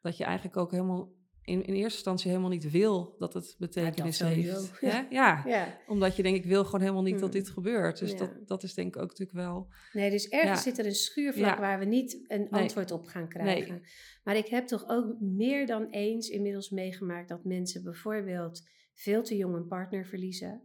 dat 0.01 0.17
je 0.17 0.25
eigenlijk 0.25 0.57
ook 0.57 0.71
helemaal 0.71 1.13
in, 1.47 1.65
in 1.65 1.75
eerste 1.75 1.97
instantie 1.97 2.31
helemaal 2.31 2.51
niet 2.51 2.71
wil 2.71 3.15
dat 3.19 3.35
het 3.35 3.55
betekenis 3.59 4.19
heeft. 4.19 4.73
Ja. 4.81 5.07
Ja. 5.11 5.43
Ja. 5.47 5.79
omdat 5.87 6.17
je 6.17 6.23
denkt, 6.23 6.39
ik 6.39 6.45
wil 6.45 6.65
gewoon 6.65 6.81
helemaal 6.81 7.03
niet 7.03 7.13
dat 7.21 7.33
Hmm. 7.33 7.39
dit 7.41 7.49
gebeurt. 7.49 7.99
Dus 7.99 8.17
dat, 8.17 8.31
dat 8.49 8.63
is 8.63 8.75
denk 8.75 8.95
ik 8.97 9.03
ook 9.03 9.09
natuurlijk 9.09 9.39
wel... 9.39 9.69
Nee, 9.93 10.11
dus 10.11 10.29
ergens 10.29 10.63
zit 10.63 10.79
er 10.79 10.87
een 10.87 10.95
schuurvlak 10.95 11.59
waar 11.59 11.79
we 11.79 11.85
niet 11.85 12.25
een 12.29 12.47
Nee. 12.51 12.63
antwoord 12.63 12.91
op 12.91 13.05
gaan 13.07 13.29
krijgen. 13.29 13.73
Nee. 13.75 13.83
Maar 14.25 14.37
ik 14.37 14.47
heb 14.47 14.67
toch 14.67 14.89
ook 14.89 15.21
meer 15.21 15.67
dan 15.67 15.87
eens 15.91 16.29
inmiddels 16.29 16.71
meegemaakt 16.71 17.29
dat 17.29 17.45
mensen 17.45 17.83
bijvoorbeeld 17.83 18.69
veel 18.95 19.23
te 19.23 19.37
jong 19.37 19.55
een 19.55 19.67
partner 19.67 20.07
verliezen. 20.07 20.63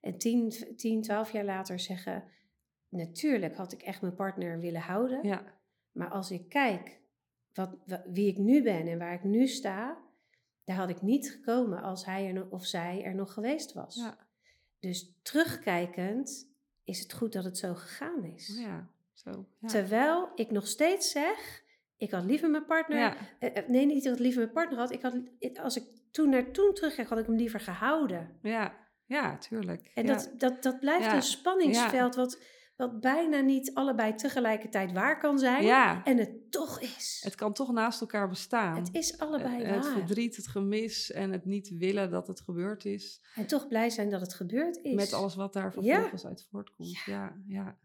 En 0.00 0.18
10, 0.18 0.52
10 0.76 1.02
12 1.02 1.32
jaar 1.32 1.44
later 1.44 1.78
zeggen: 1.78 2.24
Natuurlijk 2.88 3.56
had 3.56 3.72
ik 3.72 3.82
echt 3.82 4.00
mijn 4.00 4.14
partner 4.14 4.60
willen 4.60 4.80
houden. 4.80 5.26
Ja, 5.26 5.58
Maar 5.92 6.08
als 6.08 6.30
ik 6.30 6.48
kijk 6.48 7.00
wat, 7.52 7.76
wa- 7.86 8.04
wie 8.12 8.28
ik 8.28 8.38
nu 8.38 8.62
ben 8.62 8.86
en 8.86 8.98
waar 8.98 9.14
ik 9.14 9.24
nu 9.24 9.46
sta, 9.46 10.02
daar 10.64 10.76
had 10.76 10.88
ik 10.88 11.02
niet 11.02 11.30
gekomen 11.30 11.82
als 11.82 12.04
hij 12.04 12.34
er 12.34 12.50
of 12.50 12.66
zij 12.66 13.02
er 13.04 13.14
nog 13.14 13.32
geweest 13.32 13.72
was. 13.72 13.94
ja, 13.94 14.16
Dus 14.80 15.12
terugkijkend 15.22 16.48
is 16.84 17.00
het 17.00 17.12
goed 17.12 17.32
dat 17.32 17.44
het 17.44 17.58
zo 17.58 17.74
gegaan 17.74 18.24
is. 18.24 18.58
ja. 18.58 18.92
Zo, 19.12 19.46
ja. 19.60 19.68
Terwijl 19.68 20.32
ik 20.34 20.50
nog 20.50 20.66
steeds 20.66 21.10
zeg, 21.10 21.62
ik 21.96 22.10
had 22.10 22.24
liever 22.24 22.50
mijn 22.50 22.66
partner. 22.66 22.98
ja. 22.98 23.16
eh, 23.38 23.56
eh, 23.56 23.68
nee, 23.68 23.86
niet 23.86 24.04
dat 24.04 24.12
ik 24.14 24.18
liever 24.18 24.40
mijn 24.40 24.52
partner 24.52 24.78
had. 24.78 24.92
Ik 24.92 25.02
had 25.02 25.14
als 25.60 25.76
ik 25.76 25.84
toen 26.10 26.28
naar 26.28 26.50
toen 26.50 26.74
terugkijk, 26.74 27.08
had 27.08 27.18
ik 27.18 27.26
hem 27.26 27.36
liever 27.36 27.60
gehouden. 27.60 28.38
Ja, 28.42 28.74
ja, 29.04 29.38
tuurlijk. 29.38 29.90
En 29.94 30.06
dat, 30.06 30.32
dat, 30.36 30.62
dat 30.62 30.80
blijft 30.80 31.12
een 31.12 31.22
spanningsveld 31.22 32.14
wat, 32.14 32.42
wat 32.76 33.00
bijna 33.00 33.40
niet 33.40 33.74
allebei 33.74 34.14
tegelijkertijd 34.14 34.92
waar 34.92 35.18
kan 35.18 35.38
zijn. 35.38 35.64
ja, 35.64 36.04
En 36.04 36.18
het 36.18 36.50
toch 36.50 36.80
is. 36.80 37.20
het 37.24 37.34
kan 37.34 37.52
toch 37.52 37.72
naast 37.72 38.00
elkaar 38.00 38.28
bestaan. 38.28 38.76
Het 38.76 38.88
is 38.92 39.18
allebei 39.18 39.62
Eh, 39.62 39.70
het 39.74 39.84
waar. 39.84 39.92
verdriet, 39.92 40.36
het 40.36 40.46
gemis 40.46 41.10
en 41.12 41.32
het 41.32 41.44
niet 41.44 41.68
willen 41.68 42.10
dat 42.10 42.26
het 42.26 42.40
gebeurd 42.40 42.84
is. 42.84 43.22
En 43.34 43.46
toch 43.46 43.68
blij 43.68 43.90
zijn 43.90 44.10
dat 44.10 44.20
het 44.20 44.34
gebeurd 44.34 44.76
is. 44.82 44.94
Met 44.94 45.12
alles 45.12 45.34
wat 45.34 45.52
daar 45.52 45.74
Ja. 45.80 45.82
vervolgens 45.92 46.26
uit 46.26 46.46
voortkomt. 46.50 46.98
Ja. 47.06 47.36
Ja, 47.46 47.78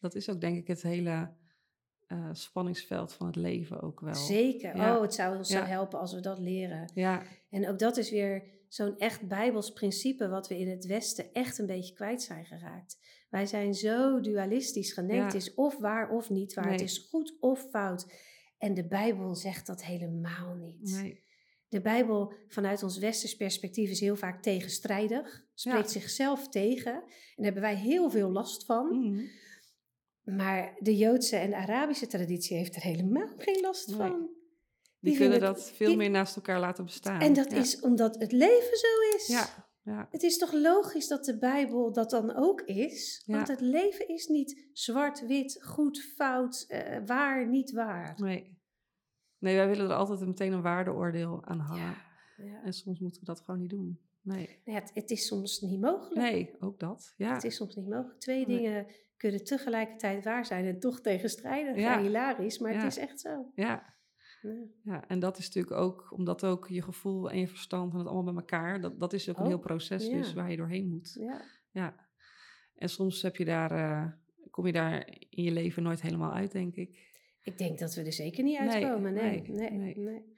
Dat 0.00 0.14
is 0.14 0.28
ook 0.30 0.40
denk 0.40 0.56
ik 0.56 0.66
het 0.66 0.82
hele 0.82 1.36
eh, 2.06 2.28
spanningsveld 2.32 3.12
van 3.12 3.26
het 3.26 3.36
leven 3.36 3.80
ook 3.82 4.00
wel. 4.00 4.14
Zeker. 4.14 4.76
Ja. 4.76 4.96
Oh, 4.96 5.02
het 5.02 5.14
zou 5.14 5.36
ons 5.36 5.48
zo 5.48 5.58
Ja. 5.58 5.64
helpen 5.64 5.98
als 5.98 6.12
we 6.14 6.20
dat 6.20 6.38
leren. 6.38 6.90
Ja, 6.94 7.22
En 7.50 7.68
ook 7.68 7.78
dat 7.78 7.96
is 7.96 8.10
weer 8.10 8.42
zo'n 8.68 8.98
echt 8.98 9.28
bijbels 9.28 9.72
principe 9.72 10.28
wat 10.28 10.48
we 10.48 10.58
in 10.58 10.68
het 10.70 10.86
Westen 10.86 11.32
echt 11.32 11.58
een 11.58 11.66
beetje 11.66 11.94
kwijt 11.94 12.22
zijn 12.22 12.44
geraakt. 12.46 12.98
Wij 13.28 13.46
zijn 13.46 13.74
zo 13.74 14.20
dualistisch 14.20 14.92
geneigd. 14.92 15.18
Ja. 15.18 15.24
Het 15.24 15.34
is 15.34 15.54
of 15.54 15.78
waar 15.78 16.10
of 16.10 16.30
niet 16.30 16.54
waar. 16.54 16.70
Het 16.70 16.80
is 16.80 16.98
goed 17.10 17.36
of 17.40 17.66
fout. 17.70 18.12
En 18.58 18.74
de 18.74 18.86
Bijbel 18.86 19.34
zegt 19.34 19.66
dat 19.66 19.84
helemaal 19.84 20.54
niet. 20.54 20.90
nee. 21.02 21.26
De 21.68 21.80
Bijbel 21.80 22.32
vanuit 22.48 22.82
ons 22.82 22.98
westers 22.98 23.36
perspectief 23.36 23.90
is 23.90 24.00
heel 24.00 24.16
vaak 24.16 24.42
tegenstrijdig. 24.42 25.44
Spreekt 25.54 25.90
zichzelf 25.90 26.48
tegen. 26.48 26.92
En 26.92 27.02
daar 27.36 27.44
hebben 27.44 27.62
wij 27.62 27.76
heel 27.76 28.10
veel 28.10 28.30
last 28.30 28.64
van. 28.64 28.86
Mhm. 28.98 29.24
Maar 30.36 30.74
de 30.78 30.96
Joodse 30.96 31.36
en 31.36 31.50
de 31.50 31.56
Arabische 31.56 32.06
traditie 32.06 32.56
heeft 32.56 32.76
er 32.76 32.82
helemaal 32.82 33.28
geen 33.36 33.60
last 33.60 33.88
Nee. 33.88 33.96
van. 33.96 34.10
Die, 35.00 35.10
Die 35.10 35.16
kunnen 35.20 35.40
dat 35.40 35.70
veel 35.70 35.86
die- 35.88 35.96
meer 35.96 36.10
naast 36.10 36.36
elkaar 36.36 36.60
laten 36.60 36.84
bestaan. 36.84 37.20
En 37.20 37.32
dat 37.32 37.50
ja. 37.50 37.56
is 37.58 37.80
omdat 37.80 38.18
het 38.18 38.32
leven 38.32 38.76
zo 38.78 39.16
is. 39.16 39.26
Ja, 39.26 39.67
ja, 39.88 40.08
Het 40.10 40.22
is 40.22 40.38
toch 40.38 40.52
logisch 40.52 41.08
dat 41.08 41.24
de 41.24 41.38
Bijbel 41.38 41.92
dat 41.92 42.10
dan 42.10 42.34
ook 42.36 42.60
is? 42.60 43.22
Ja. 43.26 43.34
Want 43.36 43.48
het 43.48 43.60
leven 43.60 44.08
is 44.08 44.26
niet 44.26 44.68
zwart-wit, 44.72 45.64
goed, 45.64 46.00
fout, 46.02 46.64
eh, 46.68 46.98
waar, 47.06 47.48
niet 47.48 47.70
waar. 47.72 48.14
nee. 48.20 48.56
Nee, 49.38 49.56
wij 49.56 49.68
willen 49.68 49.90
er 49.90 49.96
altijd 49.96 50.20
meteen 50.20 50.52
een 50.52 50.62
waardeoordeel 50.62 51.44
aan 51.44 51.58
hangen. 51.58 51.94
Ja. 52.36 52.62
En 52.62 52.72
soms 52.72 52.98
moeten 53.00 53.20
we 53.20 53.26
dat 53.26 53.40
gewoon 53.40 53.60
niet 53.60 53.70
doen. 53.70 54.00
Nee, 54.22 54.60
het, 54.64 54.90
het 54.94 55.10
is 55.10 55.26
soms 55.26 55.60
niet 55.60 55.80
mogelijk. 55.80 56.20
nee 56.30 56.56
ook 56.60 56.78
dat. 56.80 57.14
Ja, 57.16 57.34
Het 57.34 57.44
is 57.44 57.56
soms 57.56 57.74
niet 57.74 57.88
mogelijk. 57.88 58.20
Twee 58.20 58.46
Nee. 58.46 58.56
dingen 58.58 58.86
kunnen 59.16 59.44
tegelijkertijd 59.44 60.24
waar 60.24 60.46
zijn 60.46 60.64
en 60.64 60.78
toch 60.80 61.00
tegenstrijdig. 61.00 61.76
Ja. 61.76 62.00
Hilarisch, 62.00 62.58
maar 62.58 62.74
het 62.74 62.82
is 62.82 62.96
echt 62.96 63.20
zo. 63.20 63.50
ja. 63.54 63.96
Ja. 64.42 64.66
Ja, 64.82 65.08
en 65.08 65.18
dat 65.18 65.38
is 65.38 65.46
natuurlijk 65.46 65.76
ook, 65.76 66.12
omdat 66.12 66.44
ook 66.44 66.68
je 66.68 66.82
gevoel 66.82 67.30
en 67.30 67.38
je 67.38 67.48
verstand 67.48 67.92
en 67.92 67.98
het 67.98 68.08
allemaal 68.08 68.34
bij 68.34 68.42
elkaar, 68.42 68.80
dat, 68.80 69.00
dat 69.00 69.12
is 69.12 69.28
ook 69.28 69.36
een 69.36 69.42
Oh, 69.42 69.48
heel 69.48 69.58
proces 69.58 70.06
ja. 70.06 70.16
dus 70.16 70.32
waar 70.32 70.50
je 70.50 70.56
doorheen 70.56 70.88
moet. 70.88 71.16
Ja. 71.20 71.42
Ja. 71.70 72.06
En 72.74 72.88
soms 72.88 73.22
heb 73.22 73.36
je 73.36 73.44
daar, 73.44 73.70
eh, 73.70 74.12
kom 74.50 74.66
je 74.66 74.72
daar 74.72 75.08
in 75.30 75.42
je 75.42 75.50
leven 75.50 75.82
nooit 75.82 76.02
helemaal 76.02 76.32
uit, 76.32 76.52
denk 76.52 76.74
ik. 76.74 77.06
Ik 77.42 77.58
denk 77.58 77.78
dat 77.78 77.94
we 77.94 78.02
er 78.02 78.12
zeker 78.12 78.44
niet 78.44 78.58
uitkomen. 78.58 79.12
Nee, 79.12 79.42
nee, 79.42 79.70
nee, 79.70 79.78
nee. 79.78 79.98
nee. 79.98 80.36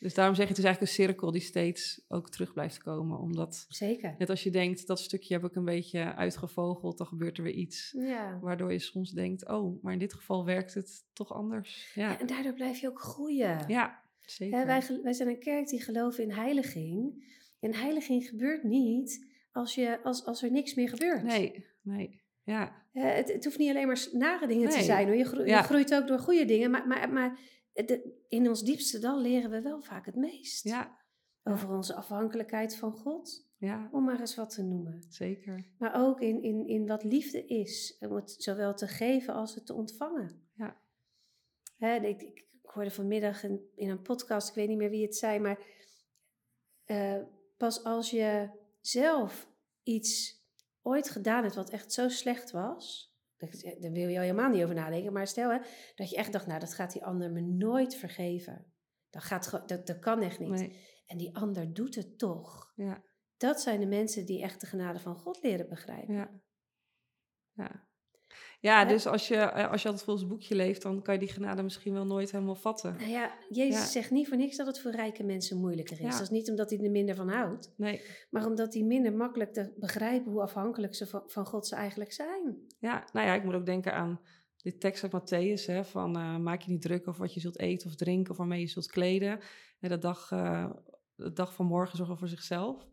Dus 0.00 0.14
daarom 0.14 0.34
zeg 0.34 0.44
je, 0.44 0.50
het 0.50 0.58
is 0.58 0.64
eigenlijk 0.64 0.98
een 0.98 1.04
cirkel 1.04 1.30
die 1.30 1.40
steeds 1.40 2.04
ook 2.08 2.30
terug 2.30 2.52
blijft 2.52 2.78
komen. 2.78 3.18
Omdat, 3.18 3.66
Zeker. 3.68 4.14
net 4.18 4.30
als 4.30 4.42
je 4.42 4.50
denkt, 4.50 4.86
dat 4.86 5.00
stukje 5.00 5.34
heb 5.34 5.44
ik 5.44 5.54
een 5.54 5.64
beetje 5.64 6.14
uitgevogeld, 6.14 6.98
dan 6.98 7.06
gebeurt 7.06 7.36
er 7.36 7.42
weer 7.42 7.52
iets. 7.52 7.94
Ja. 7.96 8.38
Waardoor 8.40 8.72
je 8.72 8.78
soms 8.78 9.10
denkt, 9.10 9.48
oh, 9.48 9.82
maar 9.82 9.92
in 9.92 9.98
dit 9.98 10.14
geval 10.14 10.44
werkt 10.44 10.74
het 10.74 11.04
toch 11.12 11.32
anders. 11.32 11.92
Ja, 11.94 12.10
Ja, 12.10 12.20
En 12.20 12.26
daardoor 12.26 12.52
blijf 12.52 12.78
je 12.78 12.88
ook 12.88 13.00
groeien. 13.00 13.64
ja 13.66 14.02
zeker. 14.20 14.58
Hè, 14.58 14.64
wij, 14.66 14.82
wij 15.02 15.12
zijn 15.12 15.28
een 15.28 15.38
kerk 15.38 15.68
die 15.68 15.82
geloven 15.82 16.22
in 16.24 16.30
heiliging. 16.30 17.26
En 17.60 17.74
heiliging 17.74 18.28
gebeurt 18.28 18.62
niet 18.62 19.26
als, 19.52 19.74
je, 19.74 20.02
als, 20.02 20.24
als 20.24 20.42
er 20.42 20.50
niks 20.50 20.74
meer 20.74 20.88
gebeurt. 20.88 21.22
Nee, 21.22 21.66
nee. 21.82 22.26
Ja, 22.42 22.86
Hè, 22.92 23.08
het, 23.08 23.32
het 23.32 23.44
hoeft 23.44 23.58
niet 23.58 23.70
alleen 23.70 23.86
maar 23.86 24.06
nare 24.12 24.46
dingen 24.46 24.70
te 24.70 24.82
zijn. 24.82 25.06
Hoor. 25.06 25.16
Je, 25.16 25.24
groeit, 25.24 25.48
je 25.48 25.62
groeit 25.62 25.94
ook 25.94 26.06
door 26.06 26.18
goede 26.18 26.44
dingen. 26.44 26.70
Maar, 26.70 26.86
maar, 26.86 27.12
maar 27.12 27.38
de- 27.86 28.24
in 28.28 28.48
ons 28.48 28.62
diepste 28.62 28.98
dal 28.98 29.20
leren 29.20 29.50
we 29.50 29.60
wel 29.62 29.82
vaak 29.82 30.06
het 30.06 30.14
meest. 30.16 30.64
ja, 30.64 30.98
Over 31.44 31.70
onze 31.70 31.94
afhankelijkheid 31.94 32.76
van 32.76 32.92
God. 32.92 33.46
ja, 33.56 33.88
Om 33.92 34.04
maar 34.04 34.20
eens 34.20 34.34
wat 34.34 34.50
te 34.50 34.62
noemen. 34.62 35.02
zeker. 35.08 35.66
Maar 35.78 35.94
ook 36.06 36.20
in, 36.20 36.42
in, 36.42 36.66
in 36.66 36.86
wat 36.86 37.04
liefde 37.04 37.44
is. 37.46 37.96
Om 38.00 38.14
het 38.14 38.34
zowel 38.38 38.74
te 38.74 38.86
geven 38.88 39.34
als 39.34 39.54
het 39.54 39.66
te 39.66 39.74
ontvangen. 39.74 40.48
Ja. 40.54 40.76
Hè, 41.76 41.94
ik, 41.94 42.22
ik, 42.22 42.46
ik 42.62 42.70
hoorde 42.74 42.90
vanmiddag 42.90 43.42
in, 43.42 43.60
in 43.74 43.88
een 43.90 44.02
podcast, 44.02 44.48
ik 44.48 44.54
weet 44.54 44.68
niet 44.68 44.76
meer 44.78 44.90
wie 44.90 45.02
het 45.04 45.16
zei, 45.16 45.38
maar 45.38 45.58
eh, 46.84 47.22
pas 47.56 47.84
als 47.84 48.10
je 48.10 48.50
zelf 48.80 49.48
iets 49.82 50.42
ooit 50.82 51.08
gedaan 51.10 51.42
hebt 51.42 51.54
wat 51.54 51.70
echt 51.70 51.92
zo 51.92 52.08
slecht 52.08 52.50
was, 52.50 53.07
daar 53.80 53.92
wil 53.92 54.08
je 54.08 54.16
al 54.16 54.22
helemaal 54.22 54.50
niet 54.50 54.62
over 54.62 54.74
nadenken, 54.74 55.12
maar 55.12 55.26
stel 55.26 55.50
hè, 55.50 55.58
dat 55.94 56.10
je 56.10 56.16
echt 56.16 56.32
dacht, 56.32 56.46
nou 56.46 56.60
dat 56.60 56.74
gaat 56.74 56.92
die 56.92 57.04
ander 57.04 57.32
me 57.32 57.40
nooit 57.40 57.94
vergeven. 57.94 58.72
Dat, 59.10 59.22
gaat, 59.22 59.68
dat, 59.68 59.86
dat 59.86 59.98
kan 59.98 60.22
echt 60.22 60.38
niet. 60.38 60.50
Nee, 60.50 60.86
En 61.06 61.16
die 61.18 61.36
ander 61.36 61.72
doet 61.74 61.94
het 61.94 62.18
toch. 62.18 62.72
ja, 62.74 63.04
Dat 63.36 63.60
zijn 63.60 63.80
de 63.80 63.86
mensen 63.86 64.26
die 64.26 64.42
echt 64.42 64.60
de 64.60 64.66
genade 64.66 64.98
van 64.98 65.16
God 65.16 65.42
leren 65.42 65.68
begrijpen. 65.68 66.14
ja. 66.14 66.40
Ja. 67.52 67.87
Ja, 68.60 68.82
Hè? 68.82 68.88
dus 68.88 69.06
als 69.06 69.28
je, 69.28 69.36
eh, 69.36 69.70
als 69.70 69.82
je 69.82 69.88
altijd 69.88 70.04
volgens 70.06 70.26
het 70.26 70.34
boekje 70.34 70.54
leeft, 70.54 70.82
dan 70.82 71.02
kan 71.02 71.14
je 71.14 71.20
die 71.20 71.28
genade 71.32 71.62
misschien 71.62 71.92
wel 71.92 72.06
nooit 72.06 72.30
helemaal 72.30 72.54
vatten. 72.54 72.96
Nou 72.98 73.10
ja, 73.10 73.32
Jezus 73.48 73.80
Ja. 73.80 73.86
zegt 73.86 74.10
niet 74.10 74.28
voor 74.28 74.36
niks 74.36 74.56
dat 74.56 74.66
het 74.66 74.80
voor 74.80 74.90
rijke 74.90 75.24
mensen 75.24 75.58
moeilijker 75.60 75.96
is. 75.96 76.02
Ja. 76.04 76.10
Dat 76.10 76.20
is 76.20 76.30
niet 76.30 76.50
omdat 76.50 76.70
hij 76.70 76.78
er 76.84 76.90
minder 76.90 77.14
van 77.14 77.28
houdt, 77.28 77.72
Nee, 77.76 78.00
maar 78.30 78.46
omdat 78.46 78.74
hij 78.74 78.82
minder 78.82 79.12
makkelijk 79.12 79.52
te 79.52 79.72
begrijpen 79.76 80.32
hoe 80.32 80.42
afhankelijk 80.42 80.94
ze 80.94 81.06
van, 81.06 81.22
van 81.26 81.46
God 81.46 81.66
ze 81.66 81.74
eigenlijk 81.74 82.12
zijn. 82.12 82.56
ja, 82.78 83.04
nou 83.12 83.26
ja, 83.26 83.34
ik 83.34 83.44
moet 83.44 83.54
ook 83.54 83.66
denken 83.66 83.94
aan 83.94 84.20
dit 84.56 84.80
tekst 84.80 85.02
uit 85.02 85.12
Matthäus, 85.22 85.64
hè, 85.66 85.84
van 85.84 86.16
eh, 86.16 86.36
maak 86.36 86.60
je 86.62 86.70
niet 86.70 86.82
druk 86.82 87.08
over 87.08 87.20
wat 87.20 87.34
je 87.34 87.40
zult 87.40 87.58
eten 87.58 87.88
of 87.88 87.94
drinken 87.94 88.30
of 88.30 88.36
waarmee 88.36 88.60
je 88.60 88.66
zult 88.68 88.86
kleden. 88.86 89.40
En 89.80 89.88
de 89.88 89.98
dag, 89.98 90.30
eh, 90.32 90.70
de 91.14 91.32
dag 91.32 91.54
van 91.54 91.66
morgen 91.66 91.96
zorgen 91.96 92.18
voor 92.18 92.28
zichzelf. 92.28 92.86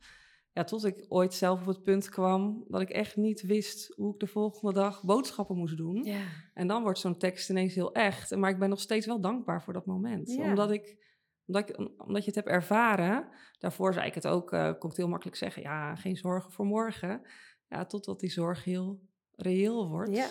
Ja, 0.55 0.63
tot 0.63 0.85
ik 0.85 1.05
ooit 1.07 1.33
zelf 1.33 1.59
op 1.61 1.67
het 1.67 1.83
punt 1.83 2.09
kwam 2.09 2.65
dat 2.67 2.81
ik 2.81 2.89
echt 2.89 3.15
niet 3.15 3.41
wist 3.41 3.93
hoe 3.95 4.13
ik 4.13 4.19
de 4.19 4.27
volgende 4.27 4.73
dag 4.73 5.03
boodschappen 5.03 5.57
moest 5.57 5.77
doen. 5.77 6.03
Ja, 6.03 6.21
En 6.53 6.67
dan 6.67 6.81
wordt 6.81 6.99
zo'n 6.99 7.17
tekst 7.17 7.49
ineens 7.49 7.75
heel 7.75 7.93
echt. 7.93 8.35
Maar 8.35 8.49
ik 8.49 8.59
ben 8.59 8.69
nog 8.69 8.79
steeds 8.79 9.05
wel 9.05 9.21
dankbaar 9.21 9.63
voor 9.63 9.73
dat 9.73 9.85
moment. 9.85 10.31
Ja. 10.31 10.49
Omdat, 10.49 10.71
ik, 10.71 10.97
omdat, 11.45 11.69
ik, 11.69 11.77
omdat 11.79 12.21
je 12.21 12.25
het 12.25 12.35
hebt 12.35 12.47
ervaren. 12.47 13.27
Daarvoor 13.59 13.93
zei 13.93 14.07
ik 14.07 14.13
het 14.13 14.27
ook, 14.27 14.51
eh, 14.51 14.63
kon 14.63 14.73
ik 14.75 14.81
het 14.81 14.97
heel 14.97 15.07
makkelijk 15.07 15.37
zeggen. 15.37 15.61
Ja, 15.61 15.95
geen 15.95 16.15
zorgen 16.15 16.51
voor 16.51 16.65
morgen. 16.65 17.21
Ja, 17.67 17.85
totdat 17.85 18.19
die 18.19 18.31
zorg 18.31 18.63
heel 18.63 19.01
reëel 19.31 19.89
wordt. 19.89 20.15
ja. 20.15 20.27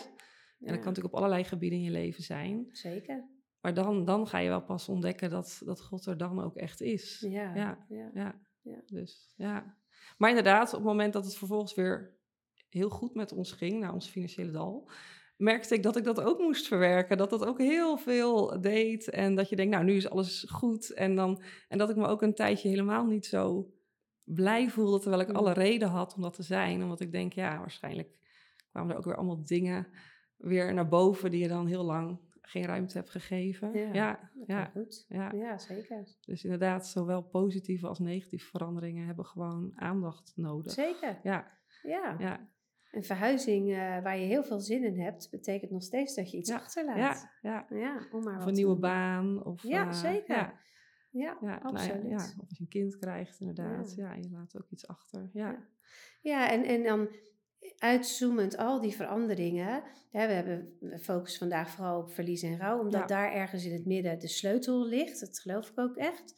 En 0.58 0.70
dat 0.72 0.78
kan 0.78 0.88
natuurlijk 0.88 1.14
op 1.14 1.20
allerlei 1.20 1.44
gebieden 1.44 1.78
in 1.78 1.84
je 1.84 1.90
leven 1.90 2.22
zijn. 2.22 2.66
Zeker. 2.70 3.28
Maar 3.60 3.74
dan, 3.74 4.04
dan 4.04 4.26
ga 4.26 4.38
je 4.38 4.48
wel 4.48 4.64
pas 4.64 4.88
ontdekken 4.88 5.30
dat, 5.30 5.62
dat 5.64 5.80
God 5.82 6.06
er 6.06 6.16
dan 6.16 6.40
ook 6.42 6.56
echt 6.56 6.80
is. 6.80 7.26
Ja. 7.28 7.54
Ja. 7.54 7.86
Ja. 8.62 8.82
Dus, 8.86 9.32
ja. 9.36 9.82
Maar 10.18 10.28
inderdaad, 10.28 10.68
op 10.68 10.78
het 10.78 10.88
moment 10.88 11.12
dat 11.12 11.24
het 11.24 11.36
vervolgens 11.36 11.74
weer 11.74 12.16
heel 12.68 12.90
goed 12.90 13.14
met 13.14 13.32
ons 13.32 13.52
ging, 13.52 13.80
naar 13.80 13.92
ons 13.92 14.08
financiële 14.08 14.50
dal, 14.50 14.90
merkte 15.36 15.74
ik 15.74 15.82
dat 15.82 15.96
ik 15.96 16.04
dat 16.04 16.20
ook 16.20 16.38
moest 16.38 16.66
verwerken. 16.66 17.16
Dat 17.16 17.30
dat 17.30 17.44
ook 17.44 17.58
heel 17.58 17.96
veel 17.96 18.60
deed. 18.60 19.10
En 19.10 19.34
dat 19.34 19.48
je 19.48 19.56
denkt, 19.56 19.72
nou, 19.72 19.84
nu 19.84 19.94
is 19.96 20.10
alles 20.10 20.46
goed. 20.50 20.92
En, 20.92 21.14
dan, 21.14 21.42
en 21.68 21.78
dat 21.78 21.90
ik 21.90 21.96
me 21.96 22.06
ook 22.06 22.22
een 22.22 22.34
tijdje 22.34 22.68
helemaal 22.68 23.06
niet 23.06 23.26
zo 23.26 23.72
blij 24.24 24.70
voelde, 24.70 24.98
terwijl 24.98 25.22
ik 25.22 25.28
Mm. 25.28 25.36
alle 25.36 25.52
reden 25.52 25.88
had 25.88 26.14
om 26.14 26.22
dat 26.22 26.34
te 26.34 26.42
zijn. 26.42 26.82
Omdat 26.82 27.00
ik 27.00 27.12
denk, 27.12 27.32
ja, 27.32 27.58
waarschijnlijk 27.58 28.08
kwamen 28.70 28.90
er 28.90 28.96
ook 28.98 29.04
weer 29.04 29.16
allemaal 29.16 29.44
dingen 29.44 29.86
weer 30.36 30.74
naar 30.74 30.88
boven 30.88 31.30
die 31.30 31.40
je 31.40 31.48
dan 31.48 31.66
heel 31.66 31.84
lang 31.84 32.18
geen 32.46 32.64
ruimte 32.64 32.96
hebt 32.96 33.10
gegeven. 33.10 33.72
Ja, 33.78 33.92
ja, 33.92 34.30
ja, 34.46 34.64
goed. 34.64 35.04
ja. 35.08 35.32
Ja, 35.32 35.58
zeker. 35.58 36.04
Dus 36.20 36.44
inderdaad, 36.44 36.86
zowel 36.88 37.22
positieve 37.22 37.86
als 37.86 37.98
negatieve 37.98 38.46
veranderingen 38.46 39.06
hebben 39.06 39.24
gewoon 39.24 39.72
aandacht 39.74 40.32
nodig. 40.36 40.72
Zeker. 40.72 41.20
Ja, 41.22 41.58
Ja. 41.82 42.16
ja, 42.18 42.48
Een 42.92 43.04
verhuizing 43.04 43.70
eh, 43.72 44.02
waar 44.02 44.18
je 44.18 44.26
heel 44.26 44.44
veel 44.44 44.60
zin 44.60 44.84
in 44.84 45.00
hebt, 45.00 45.30
betekent 45.30 45.70
nog 45.70 45.82
steeds 45.82 46.14
dat 46.14 46.30
je 46.30 46.36
iets 46.36 46.50
Ja, 46.50 46.56
achterlaat. 46.56 46.96
ja, 46.96 47.30
ja. 47.42 47.78
Ja, 47.78 48.06
om 48.12 48.22
maar 48.24 48.38
Of 48.38 48.46
een 48.46 48.52
nieuwe 48.54 48.78
baan. 48.78 49.44
Of, 49.44 49.62
Ja, 49.62 49.86
eh, 49.86 49.92
zeker. 49.92 50.36
Ja, 50.36 50.62
Ja, 51.10 51.20
ja, 51.20 51.36
nou 51.40 51.46
ja, 51.52 51.58
absoluut. 51.62 52.12
of 52.12 52.40
als 52.40 52.56
je 52.56 52.60
een 52.62 52.68
kind 52.68 52.96
krijgt, 52.96 53.40
inderdaad. 53.40 53.94
Ja. 53.96 54.12
Je 54.14 54.30
laat 54.30 54.56
ook 54.56 54.70
iets 54.70 54.86
achter. 54.86 55.30
Ja, 55.32 55.50
Ja. 55.50 55.66
Ja, 56.20 56.50
en, 56.50 56.64
en 56.64 56.82
dan 56.82 57.08
uitzoomend 57.78 58.56
al 58.56 58.80
die 58.80 58.94
veranderingen. 58.96 59.82
Hè, 60.10 60.26
we 60.26 60.32
hebben 60.32 60.76
we 60.80 60.98
focussen 60.98 61.38
vandaag 61.38 61.70
vooral 61.70 62.00
op 62.00 62.10
verlies 62.12 62.42
en 62.42 62.58
rouw, 62.58 62.78
omdat 62.80 63.00
Ja. 63.00 63.06
daar 63.06 63.32
ergens 63.32 63.64
in 63.64 63.72
het 63.72 63.86
midden 63.86 64.18
de 64.18 64.28
sleutel 64.28 64.86
ligt. 64.86 65.20
Dat 65.20 65.38
geloof 65.38 65.68
ik 65.70 65.78
ook 65.78 65.96
echt. 65.96 66.34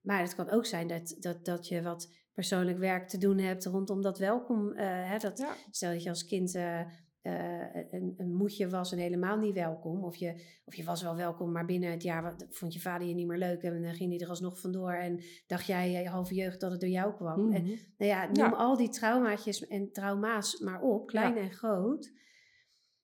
Maar 0.00 0.20
het 0.20 0.34
kan 0.34 0.50
ook 0.50 0.66
zijn 0.66 0.86
dat, 0.88 1.16
dat, 1.20 1.44
dat 1.44 1.68
je 1.68 1.82
wat 1.82 2.12
persoonlijk 2.32 2.78
werk 2.78 3.08
te 3.08 3.18
doen 3.18 3.38
hebt 3.38 3.64
rondom 3.64 4.02
dat 4.02 4.18
welkom. 4.18 4.72
eh, 4.72 5.10
hè, 5.10 5.18
dat, 5.18 5.38
ja, 5.38 5.54
Stel 5.70 5.92
dat 5.92 6.02
je 6.02 6.08
als 6.08 6.24
kind 6.26 6.54
eh, 6.54 6.80
eh, 7.26 7.84
een, 7.90 8.14
een 8.16 8.34
moedje 8.34 8.68
was 8.68 8.92
en 8.92 8.98
helemaal 8.98 9.38
niet 9.38 9.54
welkom. 9.54 10.04
Of 10.04 10.16
je, 10.16 10.60
of 10.64 10.74
je 10.74 10.84
was 10.84 11.02
wel 11.02 11.16
welkom, 11.16 11.52
maar 11.52 11.64
binnen 11.64 11.90
het 11.90 12.02
jaar 12.02 12.22
wat- 12.22 12.46
vond 12.50 12.72
je 12.72 12.80
vader 12.80 13.08
je 13.08 13.14
niet 13.14 13.26
meer 13.26 13.38
leuk. 13.38 13.62
En 13.62 13.82
dan 13.82 13.94
ging 13.94 14.10
hij 14.10 14.20
er 14.20 14.28
alsnog 14.28 14.60
vandoor. 14.60 14.92
En 14.92 15.20
dacht 15.46 15.66
jij 15.66 15.90
je 15.90 16.08
halve 16.08 16.34
jeugd 16.34 16.60
dat 16.60 16.70
het 16.70 16.80
door 16.80 16.90
jou 16.90 17.14
kwam. 17.14 17.52
En, 17.52 17.62
Mhm. 17.62 17.74
nou 17.98 18.10
ja, 18.10 18.24
noem 18.26 18.36
Ja. 18.36 18.50
al 18.50 18.76
die 18.76 18.88
traumaatjes 18.88 19.66
en 19.66 19.92
trauma's 19.92 20.60
maar 20.60 20.80
op, 20.82 21.06
klein 21.06 21.34
Ja. 21.34 21.40
en 21.40 21.50
groot. 21.52 22.12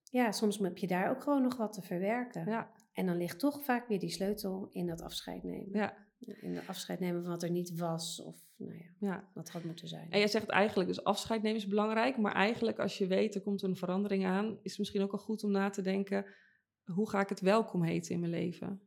Ja, 0.02 0.32
soms 0.32 0.58
heb 0.58 0.78
je 0.78 0.86
daar 0.86 1.10
ook 1.10 1.22
gewoon 1.22 1.42
nog 1.42 1.56
wat 1.56 1.72
te 1.72 1.82
verwerken. 1.82 2.46
ja, 2.46 2.70
En 2.92 3.06
dan 3.06 3.16
ligt 3.16 3.38
toch 3.38 3.64
vaak 3.64 3.88
weer 3.88 3.98
die 3.98 4.10
sleutel 4.10 4.68
in 4.70 4.86
dat 4.86 5.02
afscheid 5.02 5.42
nemen. 5.42 5.78
ja, 5.78 5.96
In 6.26 6.54
de 6.54 6.66
afscheid 6.66 7.00
nemen 7.00 7.22
van 7.22 7.30
wat 7.30 7.42
er 7.42 7.50
niet 7.50 7.78
was 7.78 8.22
of 8.22 8.36
nou 8.56 8.74
ja, 8.74 9.08
ja. 9.08 9.28
wat 9.34 9.50
had 9.50 9.64
moeten 9.64 9.88
zijn. 9.88 10.10
En 10.10 10.18
jij 10.18 10.28
zegt 10.28 10.48
eigenlijk, 10.48 10.88
dus 10.88 11.04
afscheid 11.04 11.42
nemen 11.42 11.58
is 11.58 11.66
belangrijk. 11.66 12.16
Maar 12.16 12.34
eigenlijk 12.34 12.78
als 12.78 12.98
je 12.98 13.06
weet, 13.06 13.34
er 13.34 13.40
komt 13.42 13.62
een 13.62 13.76
verandering 13.76 14.26
aan, 14.26 14.58
is 14.62 14.70
het 14.70 14.78
misschien 14.78 15.02
ook 15.02 15.10
wel 15.10 15.20
goed 15.20 15.44
om 15.44 15.50
na 15.50 15.70
te 15.70 15.82
denken, 15.82 16.26
hoe 16.84 17.10
ga 17.10 17.20
ik 17.20 17.28
het 17.28 17.40
welkom 17.40 17.82
heten 17.82 18.14
in 18.14 18.20
mijn 18.20 18.32
leven? 18.32 18.80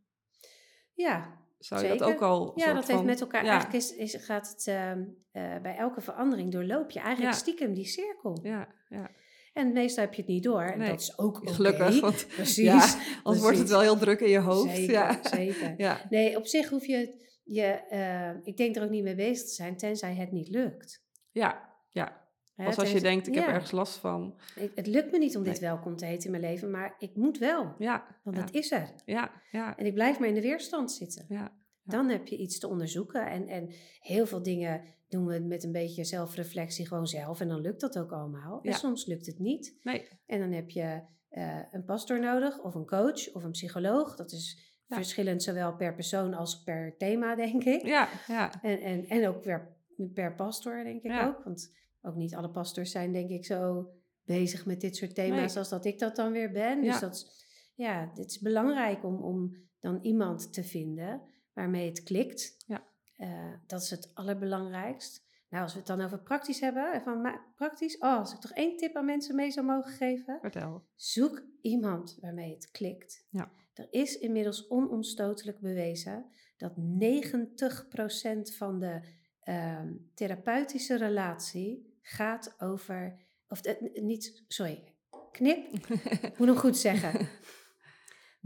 Ja, 0.93 1.43
Zou 1.59 1.83
je 1.83 1.97
dat 1.97 2.03
ook 2.03 2.21
al 2.21 2.51
Ja, 2.55 2.73
dat 2.73 2.87
heeft 2.87 3.03
met 3.03 3.21
elkaar. 3.21 3.43
Ja, 3.43 3.49
Eigenlijk 3.49 3.83
is, 3.83 3.95
is, 3.95 4.25
gaat 4.25 4.49
het 4.49 4.67
ehm, 4.67 5.03
eh, 5.31 5.61
bij 5.61 5.75
elke 5.75 6.01
verandering 6.01 6.51
doorloop 6.51 6.89
je 6.91 6.99
eigenlijk 6.99 7.33
Ja. 7.33 7.39
stiekem 7.39 7.73
die 7.73 7.85
cirkel. 7.85 8.39
Ja, 8.43 8.67
ja. 8.89 9.11
En 9.55 9.73
meestal 9.73 10.03
heb 10.03 10.13
je 10.13 10.21
het 10.21 10.29
niet 10.31 10.43
door. 10.43 10.61
En 10.61 10.77
Nee, 10.77 10.89
dat 10.89 10.99
is 11.01 11.17
ook. 11.17 11.41
Gelukkig, 11.43 11.99
want 11.99 12.27
Precies. 12.35 12.65
ja, 12.65 12.95
anders 13.23 13.43
wordt 13.43 13.57
het 13.57 13.69
wel 13.69 13.81
heel 13.81 13.97
druk 13.97 14.19
in 14.19 14.29
je 14.29 14.39
hoofd. 14.39 14.75
Zeker, 14.75 14.93
ja. 14.93 15.19
zeker. 15.23 15.73
Ja. 15.77 16.01
Nee, 16.09 16.37
op 16.37 16.47
zich 16.47 16.69
hoef 16.69 16.85
je, 16.85 17.23
je 17.43 17.63
eh, 17.63 18.29
ik 18.43 18.57
denk 18.57 18.75
er 18.75 18.83
ook 18.83 18.89
niet 18.89 19.03
mee 19.03 19.15
bezig 19.15 19.47
te 19.47 19.53
zijn, 19.53 19.77
tenzij 19.77 20.15
het 20.15 20.31
niet 20.31 20.47
lukt. 20.49 21.03
ja, 21.31 21.73
ja. 21.89 22.23
Als 22.57 22.77
als 22.77 22.91
je 22.91 23.01
denkt, 23.01 23.27
ik 23.27 23.35
heb 23.35 23.47
ergens 23.47 23.71
last 23.71 23.97
van. 23.97 24.35
Ik- 24.55 24.71
het 24.75 24.87
lukt 24.87 25.11
me 25.11 25.17
niet 25.17 25.37
om 25.37 25.43
dit 25.43 25.59
welkom 25.59 25.95
te 25.95 26.05
heten 26.05 26.25
in 26.33 26.39
mijn 26.39 26.53
leven, 26.53 26.71
maar 26.71 26.95
ik 26.99 27.15
moet 27.15 27.37
wel. 27.37 27.75
Ja, 27.79 28.05
Want 28.23 28.37
het 28.37 28.53
is 28.53 28.71
er. 28.71 28.89
ja, 29.05 29.31
ja, 29.51 29.77
En 29.77 29.85
ik 29.85 29.93
blijf 29.93 30.19
maar 30.19 30.27
in 30.27 30.33
de 30.33 30.41
weerstand 30.41 30.91
zitten. 30.91 31.25
ja, 31.29 31.51
Dan 31.85 32.09
heb 32.09 32.27
je 32.27 32.37
iets 32.37 32.59
te 32.59 32.67
onderzoeken. 32.67 33.27
En, 33.29 33.47
en 33.47 33.69
heel 33.99 34.25
veel 34.25 34.43
dingen 34.43 34.81
doen 35.09 35.25
we 35.25 35.39
met 35.39 35.63
een 35.63 35.71
beetje 35.71 36.03
zelfreflectie 36.03 36.87
gewoon 36.87 37.07
zelf. 37.07 37.39
En 37.39 37.47
dan 37.47 37.61
lukt 37.61 37.81
dat 37.81 37.97
ook 37.99 38.11
allemaal. 38.11 38.59
En 38.61 38.69
Ja. 38.71 38.75
soms 38.77 39.05
lukt 39.05 39.25
het 39.25 39.39
niet. 39.39 39.75
nee, 39.83 40.07
En 40.25 40.39
dan 40.39 40.51
heb 40.51 40.69
je 40.69 41.01
eh, 41.29 41.59
een 41.71 41.85
pastor 41.85 42.19
nodig, 42.19 42.63
of 42.63 42.75
een 42.75 42.85
coach, 42.85 43.33
of 43.33 43.43
een 43.43 43.51
psycholoog. 43.51 44.15
Dat 44.15 44.31
is 44.31 44.73
Ja. 44.87 44.95
verschillend 44.95 45.43
zowel 45.43 45.75
per 45.75 45.93
persoon 45.95 46.33
als 46.33 46.63
per 46.63 46.95
thema, 46.97 47.35
denk 47.35 47.63
ik. 47.63 47.81
ja, 47.85 48.09
ja, 48.27 48.61
En, 48.61 48.79
en, 48.81 49.05
en 49.07 49.27
ook 49.27 49.41
per, 49.41 49.75
per 50.13 50.35
pastor, 50.35 50.83
denk 50.83 51.03
ik 51.03 51.11
Ja. 51.11 51.27
ook. 51.27 51.43
Want 51.43 51.73
ook 52.01 52.15
niet 52.15 52.35
alle 52.35 52.49
pastors 52.49 52.91
zijn, 52.91 53.11
denk 53.11 53.29
ik, 53.29 53.45
zo 53.45 53.89
bezig 54.25 54.65
met 54.65 54.81
dit 54.81 54.95
soort 54.95 55.15
thema's 55.15 55.47
Nee. 55.49 55.57
als 55.57 55.69
dat 55.69 55.85
ik 55.85 55.99
dat 55.99 56.15
dan 56.15 56.31
weer 56.31 56.51
ben. 56.51 56.81
Dus 56.81 56.93
Ja. 56.93 56.99
dat 56.99 57.13
is, 57.15 57.45
ja, 57.75 58.11
het 58.15 58.29
is 58.31 58.39
belangrijk 58.39 59.03
om, 59.03 59.15
om 59.23 59.55
dan 59.79 59.99
iemand 60.01 60.53
te 60.53 60.63
vinden 60.63 61.21
waarmee 61.55 61.89
het 61.89 62.03
klikt. 62.03 62.63
Ja. 62.67 62.83
Eh, 63.17 63.53
dat 63.67 63.81
is 63.81 63.89
het 63.89 64.11
allerbelangrijkst. 64.13 65.23
Nou, 65.49 65.63
als 65.63 65.73
we 65.73 65.79
het 65.79 65.87
dan 65.87 66.01
over 66.01 66.19
praktisch 66.19 66.59
hebben, 66.59 67.01
van 67.03 67.21
ma- 67.21 67.45
praktisch, 67.55 67.97
oh, 67.97 68.17
als 68.17 68.33
ik 68.33 68.39
toch 68.39 68.51
één 68.51 68.77
tip 68.77 68.95
aan 68.95 69.05
mensen 69.05 69.35
mee 69.35 69.51
zou 69.51 69.65
mogen 69.65 69.91
geven, 69.91 70.37
vertel. 70.41 70.85
zoek 70.95 71.43
iemand 71.61 72.17
waarmee 72.21 72.53
het 72.53 72.71
klikt. 72.71 73.25
Ja. 73.29 73.51
Er 73.73 73.87
is 73.89 74.17
inmiddels 74.19 74.69
onomstotelijk 74.69 75.59
bewezen 75.59 76.25
dat 76.57 76.73
90% 76.77 78.55
van 78.55 78.79
de 78.79 78.99
ehm, 79.41 79.93
therapeutische 80.13 80.95
relatie 80.97 81.97
gaat 82.01 82.55
over, 82.61 83.25
of 83.47 83.61
de- 83.61 83.99
niet, 84.03 84.43
sorry, 84.47 84.93
knip, 85.31 85.67
ik 86.21 86.37
moet 86.37 86.47
hem 86.47 86.57
goed 86.57 86.77
zeggen. 86.77 87.27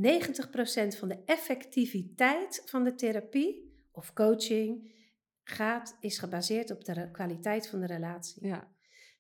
90% 0.02 0.98
van 0.98 1.08
de 1.08 1.18
effectiviteit 1.26 2.62
van 2.66 2.84
de 2.84 2.96
therapie 2.96 3.74
of 3.92 4.14
coaching 4.14 4.92
gaat, 5.44 5.98
is 6.00 6.18
gebaseerd 6.18 6.72
op 6.72 6.86
de 6.86 7.10
kwaliteit 7.12 7.68
van 7.68 7.80
de 7.80 7.86
relatie. 7.86 8.48
Ja, 8.48 8.68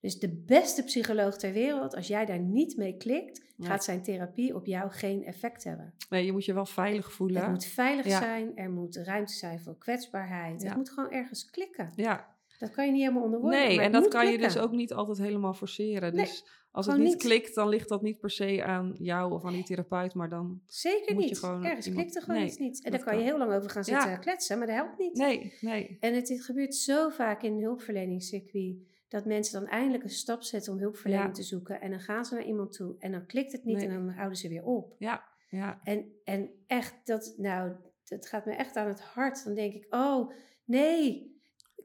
Dus 0.01 0.19
de 0.19 0.43
beste 0.45 0.83
psycholoog 0.83 1.37
ter 1.37 1.53
wereld, 1.53 1.95
als 1.95 2.07
jij 2.07 2.25
daar 2.25 2.39
niet 2.39 2.77
mee 2.77 2.97
klikt, 2.97 3.47
Nee. 3.55 3.67
gaat 3.69 3.83
zijn 3.83 4.03
therapie 4.03 4.55
op 4.55 4.65
jou 4.65 4.91
geen 4.91 5.23
effect 5.25 5.63
hebben. 5.63 5.93
nee, 6.09 6.25
je 6.25 6.31
moet 6.31 6.45
je 6.45 6.53
wel 6.53 6.65
veilig 6.65 7.11
voelen. 7.13 7.41
Het 7.41 7.49
moet 7.51 7.65
veilig 7.65 8.05
Ja. 8.05 8.19
zijn, 8.19 8.55
er 8.57 8.69
moet 8.71 8.95
ruimte 8.95 9.33
zijn 9.33 9.59
voor 9.59 9.77
kwetsbaarheid. 9.77 10.61
Ja. 10.61 10.67
Het 10.67 10.77
moet 10.77 10.89
gewoon 10.89 11.11
ergens 11.11 11.49
klikken. 11.49 11.91
Ja, 11.95 12.37
Dat 12.59 12.71
kan 12.71 12.85
je 12.85 12.91
niet 12.91 13.01
helemaal 13.01 13.23
onder 13.23 13.39
woorden, 13.39 13.59
nee, 13.59 13.81
en 13.81 13.91
dat 13.91 14.07
kan 14.07 14.31
je 14.31 14.37
dus 14.37 14.57
ook 14.57 14.71
niet 14.71 14.93
altijd 14.93 15.17
helemaal 15.17 15.53
forceren. 15.53 16.13
Nee, 16.15 16.25
dus 16.25 16.45
als 16.71 16.85
het 16.85 16.97
niet, 16.97 17.05
niet. 17.07 17.17
klikt, 17.17 17.55
dan 17.55 17.69
ligt 17.69 17.89
dat 17.89 18.01
niet 18.01 18.19
per 18.19 18.29
se 18.29 18.63
aan 18.63 18.95
jou 18.97 19.33
of 19.33 19.45
aan 19.45 19.53
die 19.53 19.63
therapeut, 19.63 20.13
maar 20.13 20.29
dan... 20.29 20.61
Zeker 20.67 21.13
moet 21.13 21.23
je 21.23 21.29
niet. 21.29 21.39
gewoon 21.39 21.65
Ergens 21.65 21.85
iemand- 21.87 22.01
klikt 22.03 22.17
er 22.17 22.23
gewoon 22.23 22.39
Nee, 22.39 22.49
iets 22.49 22.57
niet. 22.57 22.83
En 22.83 22.91
daar 22.91 23.03
kan 23.03 23.17
je 23.17 23.23
heel 23.23 23.37
lang 23.37 23.53
over 23.53 23.69
gaan 23.69 23.83
Ja. 23.85 24.01
zitten 24.01 24.19
kletsen, 24.19 24.57
maar 24.57 24.67
dat 24.67 24.75
helpt 24.75 24.97
niet. 24.97 25.13
Nee, 25.13 25.53
nee. 25.61 25.97
En 25.99 26.13
het, 26.13 26.29
het 26.29 26.43
gebeurt 26.43 26.75
zo 26.75 27.09
vaak 27.09 27.41
in 27.43 27.61
hulpverleningscircuit 27.61 28.75
dat 29.07 29.25
mensen 29.25 29.59
dan 29.61 29.69
eindelijk 29.69 30.03
een 30.03 30.09
stap 30.09 30.41
zetten 30.43 30.73
om 30.73 30.79
hulpverlening 30.79 31.27
Ja. 31.27 31.33
te 31.33 31.43
zoeken. 31.43 31.81
En 31.81 31.89
dan 31.89 31.99
gaan 31.99 32.25
ze 32.25 32.33
naar 32.33 32.45
iemand 32.45 32.71
toe 32.73 32.95
en 32.99 33.11
dan 33.11 33.25
klikt 33.25 33.51
het 33.51 33.63
niet 33.63 33.77
Nee. 33.77 33.87
en 33.87 33.93
dan 33.93 34.09
houden 34.09 34.37
ze 34.37 34.47
weer 34.49 34.63
op. 34.63 34.95
Ja, 34.97 35.23
ja. 35.49 35.79
En, 35.83 36.05
en 36.23 36.49
echt, 36.67 36.95
dat, 37.03 37.33
nou, 37.37 37.71
dat 38.07 38.25
gaat 38.27 38.45
me 38.45 38.51
echt 38.53 38.75
aan 38.75 38.87
het 38.87 39.01
hart. 39.01 39.43
Dan 39.43 39.53
denk 39.53 39.73
ik, 39.73 39.87
oh 39.89 40.31
nee. 40.65 41.37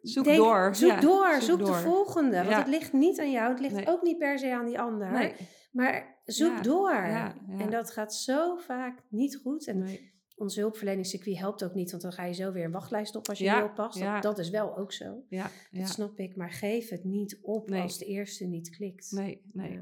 Zoek 0.04 0.24
Denk- 0.24 0.36
door. 0.36 0.74
Zoek 0.74 0.90
Ja, 0.90 1.00
door, 1.00 1.32
zoek 1.40 1.58
zoek, 1.58 1.66
de 1.66 1.72
volgende. 1.72 2.36
Want 2.36 2.48
Ja. 2.48 2.58
het 2.58 2.66
ligt 2.68 2.92
niet 2.92 3.20
aan 3.20 3.30
jou, 3.30 3.50
het 3.50 3.60
ligt 3.60 3.74
Nee. 3.74 3.86
ook 3.88 4.02
niet 4.02 4.18
per 4.18 4.38
se 4.38 4.54
aan 4.54 4.66
die 4.66 4.80
ander. 4.80 5.10
Nee, 5.10 5.34
Maar 5.72 6.20
zoek 6.24 6.56
Ja, 6.56 6.62
door. 6.62 6.92
En 6.92 7.70
dat 7.70 7.90
gaat 7.90 8.14
zo 8.14 8.56
vaak 8.56 9.02
niet 9.08 9.36
goed. 9.36 9.66
En 9.66 9.78
nee. 9.78 10.12
onze 10.36 10.60
hulpverleningscircuit 10.60 11.38
helpt 11.38 11.64
ook 11.64 11.74
niet, 11.74 11.90
want 11.90 12.02
dan 12.02 12.12
ga 12.12 12.24
je 12.24 12.32
zo 12.34 12.52
weer 12.52 12.64
een 12.64 12.70
wachtlijst 12.72 13.16
op 13.16 13.28
als 13.28 13.38
je 13.38 13.50
niet 13.50 13.62
oppast. 13.62 13.98
ja. 13.98 14.12
Dat, 14.14 14.22
dat 14.22 14.38
is 14.38 14.50
wel 14.50 14.76
ook 14.76 14.92
zo. 14.92 15.22
Dat 15.70 15.88
snap 15.88 16.18
ik. 16.18 16.36
Maar 16.36 16.50
geef 16.50 16.88
het 16.88 17.04
niet 17.04 17.38
op 17.42 17.70
als 17.72 17.98
de 17.98 18.04
eerste 18.04 18.44
niet 18.46 18.70
klikt. 18.70 19.10
Nee, 19.10 19.42
nee. 19.52 19.80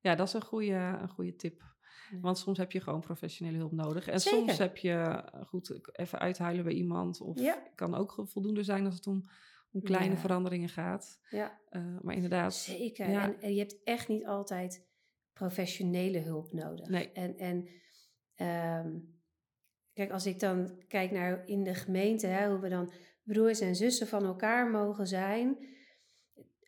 Ja. 0.00 0.14
Dat 0.14 0.26
is 0.26 0.32
een 0.32 0.44
goede, 0.44 0.98
een 1.00 1.08
goede 1.08 1.36
tip. 1.36 1.62
Want 2.20 2.38
soms 2.38 2.58
heb 2.58 2.72
je 2.72 2.80
gewoon 2.80 3.00
professionele 3.00 3.56
hulp 3.58 3.72
nodig. 3.72 4.08
En 4.08 4.20
Zeker. 4.20 4.38
soms 4.38 4.58
heb 4.58 4.76
je 4.76 5.24
goed 5.46 5.88
even 5.92 6.18
uithuilen 6.18 6.64
bij 6.64 6.72
iemand. 6.72 7.20
Of 7.20 7.40
Ja. 7.40 7.62
kan 7.74 7.94
ook 7.94 8.22
voldoende 8.24 8.62
zijn 8.62 8.84
als 8.84 8.94
het 8.94 9.06
om, 9.06 9.22
om 9.72 9.82
kleine 9.82 10.14
Ja. 10.14 10.20
veranderingen 10.20 10.68
gaat. 10.68 11.20
Ja, 11.30 11.60
Eh, 11.68 11.96
maar 12.02 12.14
inderdaad, 12.14 12.54
zeker. 12.54 13.10
Ja. 13.10 13.22
En, 13.22 13.40
en 13.40 13.52
je 13.52 13.58
hebt 13.58 13.82
echt 13.84 14.08
niet 14.08 14.26
altijd 14.26 14.86
professionele 15.32 16.18
hulp 16.18 16.52
nodig. 16.52 16.88
Nee. 16.88 17.12
En, 17.12 17.36
en 17.38 17.68
ehm, 18.34 18.98
kijk, 19.92 20.10
als 20.10 20.26
ik 20.26 20.40
dan 20.40 20.82
kijk 20.88 21.10
naar 21.10 21.46
in 21.46 21.64
de 21.64 21.74
gemeente, 21.74 22.26
hè, 22.26 22.48
hoe 22.50 22.58
we 22.60 22.68
dan 22.68 22.92
broers 23.22 23.60
en 23.60 23.76
zussen 23.76 24.06
van 24.06 24.24
elkaar 24.24 24.70
mogen 24.70 25.06
zijn. 25.06 25.76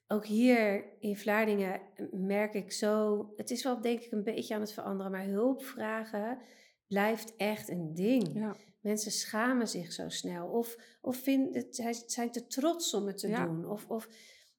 Ook 0.07 0.27
hier 0.27 0.85
in 0.99 1.17
Vlaardingen 1.17 1.81
merk 2.13 2.55
ik 2.55 2.73
zo, 2.73 3.27
het 3.37 3.51
is 3.51 3.63
wel 3.65 3.81
denk 3.81 4.01
ik 4.01 4.13
een 4.13 4.23
beetje 4.25 4.55
aan 4.55 4.61
het 4.61 4.73
veranderen, 4.73 5.13
maar 5.13 5.25
hulpvragen 5.25 6.39
blijft 6.87 7.37
echt 7.37 7.69
een 7.69 7.95
ding. 7.95 8.35
ja, 8.35 8.57
Mensen 8.81 9.11
schamen 9.11 9.69
zich 9.69 9.93
zo 9.93 10.09
snel. 10.09 10.47
Of, 10.49 10.77
of 11.01 11.17
vinden 11.17 11.67
zijn 12.07 12.31
te 12.31 12.47
trots 12.47 12.95
om 12.95 13.07
het 13.07 13.19
te 13.19 13.29
Ja. 13.29 13.47
doen. 13.47 13.65
Of, 13.67 13.87
of 13.87 14.09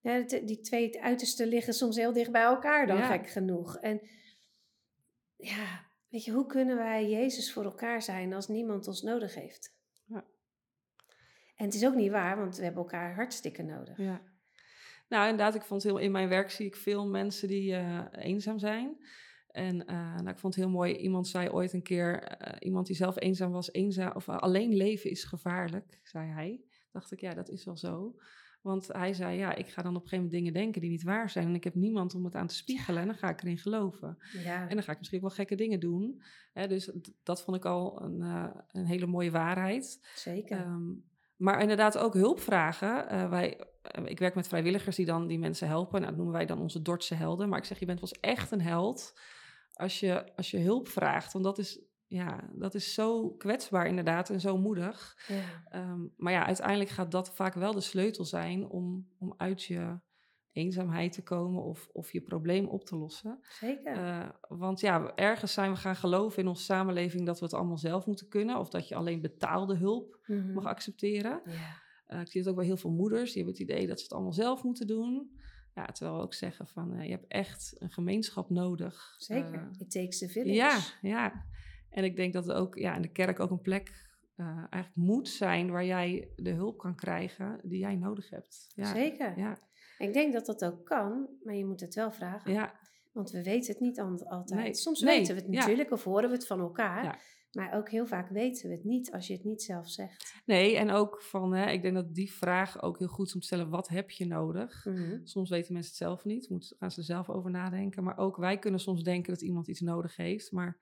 ja, 0.01 0.19
die 0.21 0.60
twee 0.60 1.01
uitersten 1.01 1.47
liggen 1.47 1.73
soms 1.73 1.95
heel 1.95 2.13
dicht 2.13 2.31
bij 2.31 2.41
elkaar 2.41 2.88
dan, 2.88 2.97
Ja. 2.97 3.07
gek 3.07 3.29
genoeg. 3.29 3.77
En 3.77 4.01
ja, 5.36 5.86
weet 6.10 6.23
je, 6.23 6.31
hoe 6.31 6.45
kunnen 6.45 6.75
wij 6.77 7.10
Jezus 7.10 7.53
voor 7.53 7.63
elkaar 7.63 8.01
zijn 8.01 8.34
als 8.34 8.47
niemand 8.47 8.88
ons 8.88 9.01
nodig 9.01 9.36
heeft? 9.36 9.75
Ja. 10.05 10.25
En 11.55 11.65
het 11.65 11.73
is 11.73 11.86
ook 11.86 11.95
niet 11.95 12.12
waar, 12.12 12.38
want 12.38 12.57
we 12.57 12.63
hebben 12.63 12.81
elkaar 12.81 13.15
hartstikke 13.15 13.62
nodig. 13.63 13.97
ja. 13.97 14.21
Nou, 15.10 15.29
inderdaad, 15.29 15.55
ik 15.55 15.62
vond 15.63 15.84
heel, 15.84 15.97
in 15.97 16.12
mijn 16.12 16.29
werk 16.29 16.51
zie 16.51 16.65
ik 16.65 16.75
veel 16.75 17.07
mensen 17.07 17.47
die 17.47 17.75
eh, 17.75 18.05
eenzaam 18.12 18.60
zijn. 18.60 18.97
En 19.51 19.85
eh, 19.85 19.95
nou, 19.95 20.29
ik 20.29 20.39
vond 20.39 20.55
het 20.55 20.63
heel 20.63 20.73
mooi, 20.73 20.95
iemand 20.95 21.27
zei 21.27 21.49
ooit 21.49 21.73
een 21.73 21.83
keer, 21.83 22.23
eh, 22.23 22.55
iemand 22.59 22.87
die 22.87 22.95
zelf 22.95 23.19
eenzaam 23.19 23.51
was, 23.51 23.71
eenzaam, 23.71 24.15
of 24.15 24.29
alleen 24.29 24.75
leven 24.75 25.09
is 25.09 25.23
gevaarlijk, 25.23 25.99
zei 26.03 26.29
hij. 26.29 26.61
Dacht 26.91 27.11
ik, 27.11 27.19
ja, 27.19 27.33
dat 27.33 27.49
is 27.49 27.65
wel 27.65 27.77
zo. 27.77 28.15
Want 28.61 28.87
hij 28.87 29.13
zei, 29.13 29.37
ja, 29.37 29.55
ik 29.55 29.67
ga 29.67 29.81
dan 29.81 29.95
op 29.95 30.01
een 30.01 30.09
gegeven 30.09 30.25
moment 30.25 30.31
dingen 30.31 30.53
denken 30.53 30.81
die 30.81 30.89
niet 30.89 31.03
waar 31.03 31.29
zijn. 31.29 31.47
En 31.47 31.55
ik 31.55 31.63
heb 31.63 31.75
niemand 31.75 32.15
om 32.15 32.25
het 32.25 32.35
aan 32.35 32.47
te 32.47 32.55
spiegelen 32.55 33.01
en 33.01 33.07
dan 33.07 33.17
ga 33.17 33.29
ik 33.29 33.41
erin 33.41 33.57
geloven. 33.57 34.17
Ja, 34.43 34.67
En 34.67 34.75
dan 34.75 34.83
ga 34.83 34.91
ik 34.91 34.97
misschien 34.97 35.21
wel 35.21 35.29
gekke 35.29 35.55
dingen 35.55 35.79
doen. 35.79 36.21
Hè, 36.53 36.67
dus 36.67 36.91
dat 37.23 37.43
vond 37.43 37.57
ik 37.57 37.65
al 37.65 38.01
een, 38.01 38.21
eh, 38.21 38.47
een 38.71 38.85
hele 38.85 39.05
mooie 39.05 39.31
waarheid. 39.31 39.99
zeker. 40.15 40.57
Ehm, 40.57 40.91
maar 41.35 41.61
inderdaad 41.61 41.97
ook 41.97 42.13
hulpvragen. 42.13 43.09
Eh, 43.09 43.29
wij, 43.29 43.59
eh, 43.81 44.05
ik 44.05 44.19
werk 44.19 44.35
met 44.35 44.47
vrijwilligers 44.47 44.95
die 44.95 45.05
dan 45.05 45.27
die 45.27 45.39
mensen 45.39 45.67
helpen. 45.67 45.93
Nou, 45.93 46.05
dat 46.05 46.15
noemen 46.15 46.35
wij 46.35 46.45
dan 46.45 46.59
onze 46.59 46.81
Dordtse 46.81 47.15
helden. 47.15 47.49
Maar 47.49 47.59
ik 47.59 47.65
zeg, 47.65 47.79
je 47.79 47.85
bent 47.85 47.99
wel 47.99 48.09
eens 48.09 48.19
echt 48.19 48.51
een 48.51 48.61
held 48.61 49.19
als 49.73 49.99
je, 49.99 50.36
als 50.36 50.51
je 50.51 50.57
hulp 50.60 50.88
vraagt. 50.88 51.34
Want 51.34 51.45
dat 51.45 51.57
is, 51.57 51.81
ja, 52.07 52.49
dat 52.53 52.75
is 52.75 52.93
zo 52.93 53.29
kwetsbaar 53.29 53.88
inderdaad 53.88 54.29
en 54.29 54.39
zo 54.39 54.57
moedig. 54.57 55.17
ja. 55.27 55.63
Ehm, 55.69 56.01
maar 56.17 56.34
ja, 56.34 56.45
uiteindelijk 56.45 56.89
gaat 56.89 57.12
dat 57.12 57.36
vaak 57.36 57.53
wel 57.53 57.73
de 57.73 57.81
sleutel 57.81 58.25
zijn 58.25 58.69
om, 58.69 59.07
om 59.19 59.34
uit 59.38 59.63
je 59.63 59.99
eenzaamheid 60.51 61.12
te 61.13 61.23
komen 61.23 61.63
of, 61.63 61.89
of 61.91 62.12
je 62.12 62.21
probleem 62.21 62.65
op 62.67 62.84
te 62.86 62.95
lossen. 62.97 63.39
Zeker. 63.60 63.93
Eh, 63.93 64.29
want 64.47 64.79
ja, 64.79 65.15
ergens 65.15 65.53
zijn 65.53 65.71
we 65.71 65.77
gaan 65.77 65.95
geloven 65.95 66.41
in 66.43 66.47
onze 66.47 66.63
samenleving 66.63 67.25
dat 67.25 67.39
we 67.39 67.45
het 67.45 67.53
allemaal 67.53 67.77
zelf 67.77 68.05
moeten 68.05 68.27
kunnen. 68.27 68.57
Of 68.60 68.69
dat 68.69 68.88
je 68.88 68.95
alleen 68.95 69.21
betaalde 69.21 69.75
hulp 69.75 70.19
Mhm. 70.25 70.53
mag 70.53 70.65
accepteren. 70.65 71.41
ja. 71.45 71.79
Eh, 72.05 72.19
ik 72.21 72.27
zie 72.27 72.41
het 72.41 72.49
ook 72.49 72.55
bij 72.55 72.65
heel 72.65 72.77
veel 72.77 72.91
moeders. 72.91 73.34
Die 73.34 73.43
hebben 73.43 73.62
het 73.62 73.69
idee 73.71 73.88
dat 73.88 73.97
ze 73.97 74.03
het 74.03 74.13
allemaal 74.13 74.34
zelf 74.34 74.63
moeten 74.63 74.88
doen. 74.88 75.31
Ja, 75.75 75.86
terwijl 75.86 76.17
we 76.17 76.23
ook 76.23 76.34
zeggen 76.34 76.67
van 76.67 76.93
eh, 76.93 77.05
je 77.05 77.12
hebt 77.12 77.27
echt 77.27 77.75
een 77.77 77.89
gemeenschap 77.91 78.49
nodig. 78.49 79.15
Zeker. 79.17 79.53
Eh, 79.53 79.79
It 79.79 79.91
takes 79.91 80.17
the 80.17 80.29
village. 80.29 80.53
ja, 80.53 80.79
ja. 81.01 81.45
En 81.89 82.03
ik 82.03 82.15
denk 82.15 82.34
dat 82.34 82.45
het 82.45 82.55
ook 82.55 82.75
ja, 82.75 82.95
in 82.95 83.01
de 83.01 83.12
kerk 83.12 83.39
ook 83.39 83.51
een 83.51 83.62
plek 83.62 84.10
eh, 84.36 84.45
eigenlijk 84.47 84.95
moet 84.95 85.29
zijn 85.29 85.71
waar 85.71 85.86
jij 85.86 86.31
de 86.36 86.49
hulp 86.51 86.77
kan 86.77 86.95
krijgen 86.95 87.60
die 87.63 87.79
jij 87.79 87.95
nodig 87.95 88.29
hebt. 88.29 88.71
Ja, 88.75 88.93
Zeker. 88.93 89.38
Ja, 89.39 89.57
Ik 89.97 90.13
denk 90.13 90.34
dat 90.34 90.45
dat 90.45 90.65
ook 90.65 90.86
kan, 90.86 91.27
maar 91.43 91.55
je 91.55 91.65
moet 91.65 91.79
het 91.81 91.95
wel 91.95 92.12
vragen. 92.12 92.51
ja, 92.53 92.79
Want 93.12 93.31
we 93.31 93.43
weten 93.43 93.71
het 93.73 93.81
niet 93.81 93.99
altijd. 93.99 94.49
Nee, 94.60 94.73
Soms 94.73 95.01
nee, 95.01 95.17
weten 95.17 95.36
we 95.36 95.41
het 95.41 95.51
ja. 95.53 95.60
natuurlijk 95.60 95.91
of 95.91 96.03
horen 96.03 96.29
we 96.29 96.36
het 96.36 96.47
van 96.47 96.60
elkaar. 96.60 97.21
Maar 97.51 97.73
ook 97.73 97.89
heel 97.89 98.05
vaak 98.05 98.29
weten 98.29 98.69
we 98.69 98.75
het 98.75 98.83
niet 98.83 99.11
als 99.11 99.27
je 99.27 99.33
het 99.33 99.43
niet 99.43 99.61
zelf 99.61 99.89
zegt. 99.89 100.41
nee, 100.45 100.77
en 100.77 100.91
ook 100.91 101.21
van, 101.21 101.53
hè, 101.53 101.71
ik 101.71 101.81
denk 101.81 101.93
dat 101.93 102.13
die 102.15 102.31
vraag 102.33 102.81
ook 102.81 102.99
heel 102.99 103.07
goed 103.07 103.27
is 103.27 103.33
om 103.33 103.39
te 103.39 103.45
stellen, 103.45 103.69
wat 103.69 103.87
heb 103.87 104.09
je 104.11 104.25
nodig? 104.25 104.85
Mhm. 104.85 105.19
Soms 105.23 105.49
weten 105.49 105.73
mensen 105.73 105.91
het 105.91 106.01
zelf 106.01 106.25
niet, 106.25 106.49
moeten, 106.49 106.75
gaan 106.79 106.91
ze 106.91 106.99
er 106.99 107.05
zelf 107.05 107.29
over 107.29 107.51
nadenken. 107.51 108.03
Maar 108.03 108.17
ook 108.17 108.37
wij 108.37 108.59
kunnen 108.59 108.79
soms 108.79 109.03
denken 109.03 109.33
dat 109.33 109.41
iemand 109.41 109.67
iets 109.67 109.79
nodig 109.79 110.15
heeft, 110.15 110.51
maar 110.51 110.77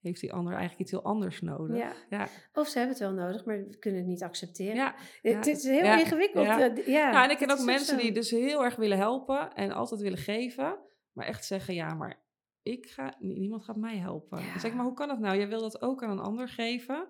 heeft 0.00 0.20
die 0.20 0.32
ander 0.32 0.52
eigenlijk 0.52 0.80
iets 0.82 0.90
heel 0.90 1.02
anders 1.02 1.40
nodig? 1.40 1.76
Ja. 1.76 1.92
Ja, 2.10 2.28
Of 2.52 2.68
ze 2.68 2.78
hebben 2.78 2.96
het 2.96 3.04
wel 3.06 3.14
nodig, 3.26 3.44
maar 3.44 3.64
we 3.68 3.78
kunnen 3.78 4.00
het 4.00 4.08
niet 4.08 4.22
accepteren. 4.22 4.74
ja. 4.76 4.94
Het 5.22 5.46
is 5.46 5.64
heel 5.64 5.84
Ja, 5.84 5.98
ingewikkeld. 6.00 6.46
ja. 6.46 6.74
eh, 6.74 6.86
Ja, 6.86 7.24
en 7.24 7.30
ik 7.30 7.36
ken 7.38 7.50
ook 7.50 7.64
mensen 7.64 7.96
zo. 7.96 8.02
die 8.02 8.12
dus 8.12 8.30
heel 8.30 8.64
erg 8.64 8.76
willen 8.76 8.98
helpen 8.98 9.52
en 9.54 9.70
altijd 9.72 10.00
willen 10.00 10.18
geven, 10.18 10.78
maar 11.12 11.26
echt 11.26 11.44
zeggen, 11.44 11.74
ja, 11.74 11.94
maar 11.94 12.24
ik 12.66 12.86
ga, 12.86 13.14
niemand 13.18 13.64
gaat 13.64 13.76
mij 13.76 13.96
helpen. 13.96 14.42
Ja. 14.42 14.58
Zeg 14.58 14.74
maar 14.74 14.84
hoe 14.84 14.94
kan 14.94 15.08
dat 15.08 15.18
nou? 15.18 15.36
Jij 15.36 15.48
wil 15.48 15.60
dat 15.60 15.82
ook 15.82 16.02
aan 16.02 16.10
een 16.10 16.24
ander 16.24 16.48
geven. 16.48 17.08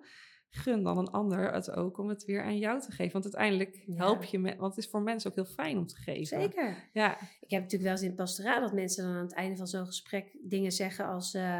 Gun 0.51 0.83
dan 0.83 0.99
een 0.99 1.11
ander 1.11 1.53
het 1.53 1.71
ook 1.71 1.99
om 1.99 2.09
het 2.09 2.25
weer 2.25 2.43
aan 2.43 2.59
jou 2.59 2.81
te 2.81 2.93
geven. 2.93 3.13
Want 3.13 3.25
uiteindelijk 3.25 3.83
Ja. 3.87 3.95
help 3.97 4.23
je, 4.25 4.39
me, 4.39 4.57
want 4.57 4.75
het 4.75 4.85
is 4.85 4.91
voor 4.91 5.03
mensen 5.03 5.31
ook 5.31 5.37
heel 5.37 5.45
fijn 5.55 5.79
om 5.79 5.87
te 5.87 5.97
geven. 5.97 6.41
Zeker. 6.41 6.89
Ja, 6.93 7.13
Ik 7.21 7.51
heb 7.51 7.61
natuurlijk 7.63 7.83
wel 7.83 7.93
eens 7.93 8.01
in 8.03 8.07
het 8.09 8.17
pastoraat 8.17 8.61
dat 8.61 8.73
mensen 8.73 9.05
dan 9.05 9.15
aan 9.15 9.23
het 9.23 9.35
einde 9.35 9.57
van 9.57 9.67
zo'n 9.67 9.87
gesprek 9.87 10.39
dingen 10.43 10.73
zeggen 10.73 11.07
als... 11.07 11.35
eh, 11.35 11.59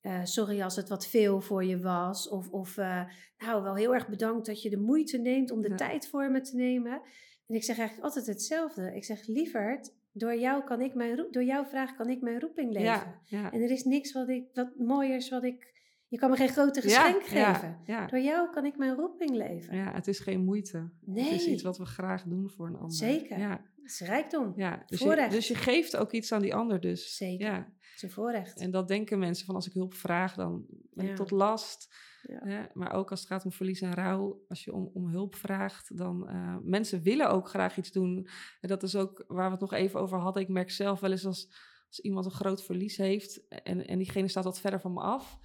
eh, 0.00 0.24
sorry 0.24 0.62
als 0.62 0.76
het 0.76 0.88
wat 0.88 1.06
veel 1.06 1.40
voor 1.40 1.64
je 1.64 1.80
was. 1.80 2.28
Of, 2.28 2.48
of 2.50 2.76
eh, 2.76 3.02
nou, 3.38 3.62
wel 3.62 3.74
heel 3.76 3.94
erg 3.94 4.08
bedankt 4.08 4.46
dat 4.46 4.62
je 4.62 4.70
de 4.70 4.78
moeite 4.80 5.18
neemt 5.18 5.50
om 5.50 5.60
de 5.62 5.68
Ja. 5.68 5.76
tijd 5.76 6.08
voor 6.08 6.30
me 6.30 6.40
te 6.40 6.56
nemen. 6.56 7.00
En 7.46 7.54
ik 7.54 7.64
zeg 7.64 7.78
eigenlijk 7.78 8.08
altijd 8.08 8.26
hetzelfde. 8.26 8.94
Ik 8.94 9.04
zeg, 9.04 9.26
lieverd, 9.26 9.94
door, 10.18 10.36
jou 10.38 10.64
kan 10.64 10.80
ik 10.80 10.94
mijn 10.94 11.16
roep, 11.16 11.32
door 11.32 11.44
jouw 11.44 11.64
vraag 11.64 11.94
kan 11.96 12.08
ik 12.08 12.20
mijn 12.20 12.40
roeping 12.40 12.72
leven. 12.72 12.86
ja, 12.88 13.20
ja. 13.24 13.52
En 13.52 13.60
er 13.62 13.70
is 13.70 13.84
niks 13.84 14.12
wat, 14.12 14.28
ik, 14.28 14.44
wat 14.54 14.70
mooiers 14.78 15.28
wat 15.28 15.44
ik... 15.44 15.74
Je 16.08 16.18
kan 16.18 16.30
me 16.30 16.36
geen 16.36 16.48
groter 16.48 16.88
Ja, 16.88 17.02
geschenk 17.04 17.22
ja, 17.22 17.52
geven. 17.54 17.80
Ja, 17.84 18.06
Door 18.06 18.18
jou 18.20 18.50
kan 18.50 18.64
ik 18.64 18.76
mijn 18.76 18.94
roeping 18.94 19.30
leven. 19.30 19.76
ja, 19.76 19.92
het 19.92 20.06
is 20.06 20.18
geen 20.18 20.44
moeite. 20.44 20.90
Nee. 21.00 21.24
Het 21.24 21.32
is 21.32 21.46
iets 21.46 21.62
wat 21.62 21.78
we 21.78 21.84
graag 21.84 22.22
doen 22.22 22.50
voor 22.50 22.66
een 22.66 22.76
ander. 22.76 22.96
Zeker. 22.96 23.38
Ja, 23.38 23.50
Het 23.82 23.84
is 23.90 24.00
rijkdom. 24.00 24.52
Ja, 24.56 24.82
dus 24.86 24.98
je, 24.98 25.04
Voorrecht. 25.04 25.30
dus 25.30 25.48
je 25.48 25.54
geeft 25.54 25.96
ook 25.96 26.12
iets 26.12 26.32
aan 26.32 26.42
die 26.42 26.54
ander 26.54 26.80
dus. 26.80 27.16
Zeker. 27.16 27.46
Ja, 27.46 27.56
Het 27.56 27.94
is 27.96 28.02
een 28.02 28.10
voorrecht. 28.10 28.60
en 28.60 28.70
dat 28.70 28.88
denken 28.88 29.18
mensen 29.18 29.46
van 29.46 29.54
als 29.54 29.66
ik 29.66 29.72
hulp 29.72 29.94
vraag, 29.94 30.34
dan 30.34 30.64
ben 30.92 31.08
ik 31.08 31.16
tot 31.16 31.30
last. 31.30 31.94
Ja. 32.28 32.38
Hè? 32.42 32.64
Maar 32.72 32.92
ook 32.92 33.10
als 33.10 33.20
het 33.20 33.28
gaat 33.28 33.44
om 33.44 33.52
verlies 33.52 33.80
en 33.80 33.94
rouw, 33.94 34.44
als 34.48 34.64
je 34.64 34.72
om, 34.72 34.90
om 34.94 35.08
hulp 35.08 35.34
vraagt, 35.34 35.96
dan 35.96 36.28
uh, 36.30 36.56
mensen 36.62 37.02
willen 37.02 37.30
ook 37.30 37.48
graag 37.48 37.76
iets 37.76 37.92
doen. 37.92 38.28
En 38.60 38.68
dat 38.68 38.82
is 38.82 38.96
ook 38.96 39.24
waar 39.26 39.44
we 39.46 39.50
het 39.50 39.60
nog 39.60 39.72
even 39.72 40.00
over 40.00 40.18
hadden. 40.18 40.42
Ik 40.42 40.48
merk 40.48 40.70
zelf 40.70 41.00
wel 41.00 41.10
eens 41.10 41.26
als, 41.26 41.48
als 41.88 42.00
iemand 42.00 42.24
een 42.24 42.30
groot 42.30 42.64
verlies 42.64 42.96
heeft 42.96 43.48
en, 43.48 43.86
en 43.86 43.98
diegene 43.98 44.28
staat 44.28 44.44
wat 44.44 44.60
verder 44.60 44.80
van 44.80 44.92
me 44.92 45.00
af. 45.00 45.38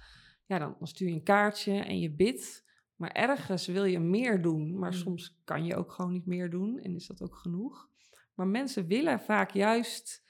Ja, 0.46 0.58
dan, 0.58 0.74
dan 0.78 0.88
stuur 0.88 1.08
je 1.08 1.14
een 1.14 1.22
kaartje 1.22 1.72
en 1.72 1.98
je 1.98 2.10
bidt. 2.10 2.64
Maar 2.96 3.10
ergens 3.10 3.66
wil 3.66 3.84
je 3.84 3.98
meer 3.98 4.42
doen, 4.42 4.78
maar 4.78 4.92
Mm. 4.92 4.98
soms 4.98 5.40
kan 5.44 5.64
je 5.64 5.76
ook 5.76 5.92
gewoon 5.92 6.12
niet 6.12 6.26
meer 6.26 6.50
doen 6.50 6.78
en 6.78 6.94
is 6.94 7.06
dat 7.06 7.22
ook 7.22 7.36
genoeg. 7.36 7.88
Maar 8.34 8.46
mensen 8.46 8.86
willen 8.86 9.20
vaak 9.20 9.50
juist, 9.50 10.24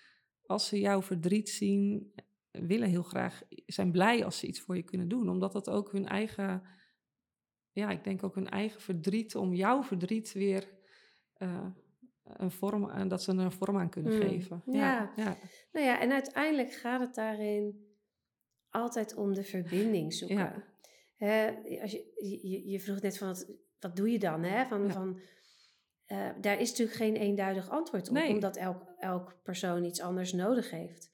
als 0.46 0.66
ze 0.66 0.80
jouw 0.80 1.02
verdriet 1.02 1.48
zien, 1.48 2.12
willen 2.52 2.88
heel 2.88 3.02
graag, 3.02 3.42
zijn 3.66 3.90
blij 3.92 4.24
als 4.24 4.38
ze 4.38 4.46
iets 4.46 4.60
voor 4.60 4.76
je 4.76 4.82
kunnen 4.82 5.08
doen. 5.08 5.28
Omdat 5.28 5.52
dat 5.52 5.68
ook 5.70 5.92
hun 5.92 6.06
eigen, 6.06 6.62
ja, 7.70 7.90
ik 7.90 8.04
denk 8.04 8.22
ook 8.22 8.34
hun 8.34 8.48
eigen 8.48 8.80
verdriet, 8.80 9.36
om 9.36 9.54
jouw 9.54 9.82
verdriet 9.82 10.32
weer 10.32 10.68
uh, 11.38 11.66
een 12.22 12.50
vorm, 12.50 12.88
aan, 12.90 13.08
dat 13.08 13.22
ze 13.22 13.32
er 13.32 13.38
een 13.38 13.52
vorm 13.52 13.78
aan 13.78 13.90
kunnen 13.90 14.14
Mm, 14.14 14.20
geven. 14.20 14.62
ja. 14.66 15.12
ja. 15.16 15.36
Nou 15.72 15.86
ja, 15.86 16.00
en 16.00 16.12
uiteindelijk 16.12 16.72
gaat 16.72 17.00
het 17.00 17.14
daarin 17.14 17.90
altijd 18.70 19.14
om 19.14 19.34
de 19.34 19.44
verbinding 19.44 20.14
zoeken. 20.14 20.36
Ja. 20.36 20.64
Hè, 21.16 21.54
als 21.82 21.92
je, 21.92 22.12
je, 22.42 22.68
je 22.70 22.80
vroeg 22.80 23.00
net 23.00 23.18
van, 23.18 23.28
wat, 23.28 23.52
wat 23.78 23.96
doe 23.96 24.10
je 24.10 24.18
dan? 24.18 24.42
Hè? 24.42 24.66
Van, 24.66 24.90
van, 24.90 25.20
uh, 26.06 26.30
daar 26.40 26.60
is 26.60 26.68
natuurlijk 26.70 26.96
geen 26.96 27.16
eenduidig 27.16 27.70
antwoord 27.70 28.08
op, 28.08 28.14
Nee. 28.14 28.32
omdat 28.34 28.56
elk, 28.56 28.92
elk 28.98 29.36
persoon 29.42 29.84
iets 29.84 30.00
anders 30.00 30.32
nodig 30.32 30.70
heeft. 30.70 31.11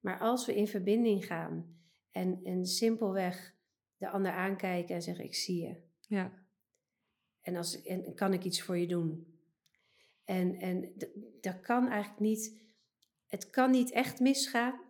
Maar 0.00 0.18
als 0.18 0.46
we 0.46 0.54
in 0.56 0.68
verbinding 0.68 1.26
gaan 1.26 1.76
en, 2.10 2.40
en 2.44 2.66
simpelweg 2.66 3.54
de 3.96 4.08
ander 4.08 4.32
aankijken 4.32 4.94
en 4.94 5.02
zeggen, 5.02 5.24
ik 5.24 5.34
zie 5.34 5.62
je. 5.62 5.82
Ja. 6.00 6.32
En, 7.40 7.56
als, 7.56 7.82
en 7.82 8.14
kan 8.14 8.32
ik 8.32 8.44
iets 8.44 8.62
voor 8.62 8.76
je 8.78 8.86
doen? 8.86 9.38
En, 10.24 10.54
en 10.58 10.92
dat 11.40 11.60
kan 11.60 11.88
eigenlijk 11.88 12.20
niet, 12.20 12.60
het 13.26 13.50
kan 13.50 13.70
niet 13.70 13.90
echt 13.90 14.20
misgaan. 14.20 14.80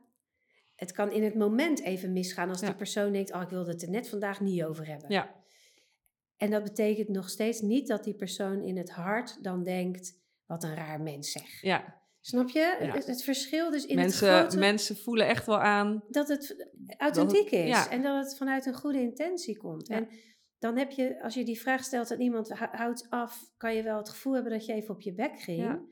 Het 0.75 0.93
kan 0.93 1.11
in 1.13 1.23
het 1.23 1.35
moment 1.35 1.81
even 1.83 2.13
misgaan 2.13 2.49
als 2.49 2.61
Ja. 2.61 2.67
die 2.67 2.77
persoon 2.77 3.13
denkt, 3.13 3.33
oh 3.33 3.43
ik 3.43 3.49
wilde 3.49 3.71
het 3.71 3.83
er 3.83 3.91
net 3.91 4.09
vandaag 4.09 4.41
niet 4.41 4.65
over 4.65 4.87
hebben. 4.87 5.11
ja. 5.11 5.37
En 6.37 6.51
dat 6.51 6.63
betekent 6.63 7.09
nog 7.09 7.29
steeds 7.29 7.61
niet 7.61 7.87
dat 7.89 8.05
die 8.05 8.15
persoon 8.15 8.63
in 8.63 8.77
het 8.77 8.91
hart 8.91 9.43
dan 9.45 9.65
denkt, 9.65 10.19
wat 10.47 10.65
een 10.65 10.75
raar 10.75 11.01
mens 11.01 11.31
zeg. 11.33 11.63
ja. 11.63 11.98
Snap 12.21 12.49
je? 12.49 12.77
Ja. 12.81 12.93
Het, 12.95 13.07
het 13.07 13.23
verschil 13.23 13.71
dus 13.71 13.87
in 13.87 13.97
Mensen, 13.97 14.29
het 14.29 14.39
grote, 14.41 14.59
mensen 14.59 14.97
voelen 14.97 15.27
echt 15.27 15.47
wel 15.47 15.59
aan. 15.61 16.05
dat 16.09 16.29
het 16.29 16.69
authentiek 16.97 17.51
is. 17.51 17.69
ja. 17.69 17.91
En 17.91 18.03
dat 18.03 18.25
het 18.25 18.37
vanuit 18.37 18.67
een 18.67 18.75
goede 18.75 19.01
intentie 19.01 19.57
komt. 19.59 19.89
Ja. 19.89 19.97
En 19.97 20.09
dan 20.59 20.77
heb 20.77 20.91
je, 20.91 21.23
als 21.23 21.35
je 21.35 21.45
die 21.45 21.61
vraag 21.61 21.85
stelt 21.85 22.13
aan 22.13 22.21
iemand, 22.21 22.49
hou- 22.51 22.77
houdt 22.77 23.07
af, 23.11 23.51
kan 23.57 23.75
je 23.75 23.83
wel 23.83 23.97
het 23.97 24.09
gevoel 24.09 24.35
hebben 24.35 24.53
dat 24.53 24.67
je 24.67 24.73
even 24.73 24.95
op 24.95 25.01
je 25.01 25.15
bek 25.15 25.41
ging. 25.41 25.87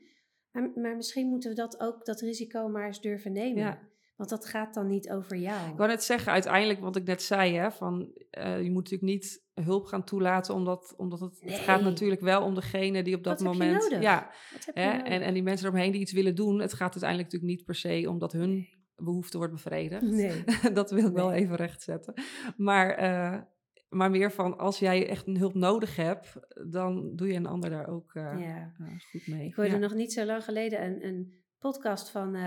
Maar, 0.51 0.71
maar 0.75 0.95
misschien 0.95 1.27
moeten 1.27 1.49
we 1.49 1.55
dat 1.55 1.79
ook, 1.79 2.05
dat 2.05 2.21
risico 2.21 2.67
maar 2.69 2.85
eens 2.85 3.01
durven 3.01 3.31
nemen. 3.31 3.86
Want 4.17 4.29
dat 4.29 4.45
gaat 4.45 4.73
dan 4.73 4.87
niet 4.87 5.09
over 5.09 5.37
jou. 5.37 5.69
Ik 5.69 5.77
wou 5.77 5.89
net 5.89 6.03
zeggen, 6.03 6.31
uiteindelijk 6.31 6.79
wat 6.79 6.95
ik 6.95 7.03
net 7.03 7.21
zei, 7.21 7.55
hè, 7.55 7.71
van, 7.71 8.11
eh, 8.29 8.61
je 8.63 8.71
moet 8.71 8.83
natuurlijk 8.83 9.11
niet 9.11 9.45
hulp 9.53 9.85
gaan 9.85 10.03
toelaten, 10.03 10.53
omdat, 10.53 10.93
omdat 10.97 11.19
het, 11.19 11.41
het 11.41 11.59
gaat 11.59 11.81
natuurlijk 11.81 12.21
wel 12.21 12.43
om 12.43 12.55
degene 12.55 13.03
die 13.03 13.15
op 13.15 13.23
dat 13.23 13.41
Wat 13.41 13.53
heb 13.53 13.61
je 13.61 13.67
moment... 13.67 13.83
nodig? 13.83 14.01
Ja, 14.01 14.31
Wat 14.53 14.65
heb 14.65 14.75
je 14.75 14.81
hè, 14.81 14.91
nodig? 14.91 15.07
en, 15.11 15.21
en 15.21 15.33
die 15.33 15.43
mensen 15.43 15.67
eromheen 15.67 15.91
die 15.91 16.01
iets 16.01 16.11
willen 16.11 16.35
doen, 16.35 16.59
het 16.59 16.73
gaat 16.73 16.91
uiteindelijk 16.91 17.31
natuurlijk 17.31 17.57
niet 17.57 17.65
per 17.65 17.75
se 17.75 18.09
omdat 18.09 18.31
hun 18.31 18.67
behoefte 18.95 19.37
wordt 19.37 19.53
bevredigd. 19.53 20.01
Nee. 20.01 20.43
dat 20.73 20.91
wil 20.91 21.07
ik 21.07 21.13
wel 21.13 21.31
even 21.33 21.55
rechtzetten. 21.55 22.13
Maar, 22.55 22.89
eh, 22.89 23.41
maar 23.89 24.11
meer 24.11 24.31
van, 24.31 24.57
als 24.57 24.79
jij 24.79 25.09
echt 25.09 25.27
een 25.27 25.37
hulp 25.37 25.53
nodig 25.53 25.95
hebt, 25.95 26.33
dan 26.71 27.15
doe 27.15 27.27
je 27.27 27.33
een 27.33 27.45
ander 27.45 27.69
daar 27.69 27.87
ook 27.87 28.13
eh, 28.13 28.39
Ja. 28.39 28.73
goed 29.11 29.27
mee. 29.27 29.47
Ik 29.47 29.55
hoorde 29.55 29.71
ja. 29.71 29.77
nog 29.77 29.93
niet 29.93 30.13
zo 30.13 30.25
lang 30.25 30.43
geleden 30.43 30.83
een, 30.83 31.05
een 31.05 31.43
podcast 31.59 32.09
van 32.09 32.37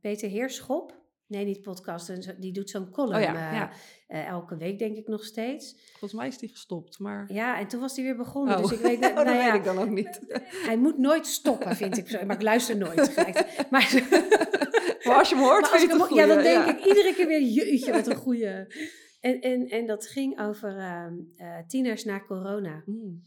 Peter 0.00 0.28
Heerschop. 0.28 1.04
Nee, 1.26 1.44
niet 1.44 1.60
podcast. 1.62 2.40
Die 2.40 2.52
doet 2.52 2.70
zo'n 2.70 2.90
column 2.90 3.16
Oh 3.16 3.22
ja, 3.22 3.70
eh, 4.06 4.20
eh, 4.20 4.28
elke 4.28 4.56
week, 4.56 4.78
denk 4.78 4.96
ik 4.96 5.08
nog 5.08 5.24
steeds. 5.24 5.76
Volgens 5.90 6.12
mij 6.12 6.26
is 6.28 6.38
die 6.38 6.48
gestopt, 6.48 6.98
maar... 6.98 7.32
Ja, 7.32 7.58
en 7.58 7.66
toen 7.66 7.80
was 7.80 7.96
hij 7.96 8.04
weer 8.04 8.16
begonnen. 8.16 8.56
Oh. 8.56 8.62
Dus 8.62 8.72
ik 8.72 8.78
weet, 8.78 9.00
dat- 9.02 9.10
Oh, 9.10 9.16
dat 9.16 9.24
nou 9.24 9.36
ja, 9.36 9.44
weet 9.44 9.54
ik 9.54 9.64
dan 9.64 9.78
ook 9.78 9.88
niet. 9.90 10.20
Hij 10.68 10.76
moet 10.76 10.98
nooit 10.98 11.26
stoppen, 11.26 11.76
vind 11.76 11.96
ik. 11.96 12.24
Maar 12.26 12.36
ik 12.36 12.42
luister 12.42 12.76
nooit. 12.76 13.08
gelijk. 13.08 13.44
Maar, 13.70 14.02
Maar 15.04 15.16
als 15.18 15.28
je 15.28 15.34
hem 15.34 15.44
hoort, 15.44 15.68
vind 15.68 15.82
je 15.82 15.98
het 15.98 16.08
ja, 16.14 16.26
dan 16.26 16.36
goeie, 16.36 16.42
denk 16.64 16.78
ik 16.78 16.84
iedere 16.84 17.14
keer 17.14 17.26
weer, 17.26 17.42
jeetje, 17.42 17.92
wat 17.92 18.06
een 18.06 18.16
goeie. 18.16 18.46
En, 19.20 19.40
en, 19.40 19.68
en 19.68 19.86
dat 19.86 20.06
ging 20.06 20.40
over 20.40 20.78
ehm, 20.78 21.14
eh, 21.36 21.58
tieners 21.66 22.04
na 22.04 22.20
corona. 22.20 22.82
Mm. 22.86 23.24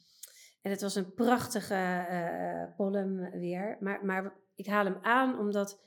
En 0.62 0.72
het 0.72 0.82
was 0.82 0.96
een 0.96 1.14
prachtige 1.14 2.74
column 2.78 3.30
weer. 3.40 3.78
Maar, 3.80 4.06
maar 4.06 4.34
ik 4.56 4.66
haal 4.68 4.86
hem 4.86 4.98
aan 5.02 5.40
omdat 5.40 5.82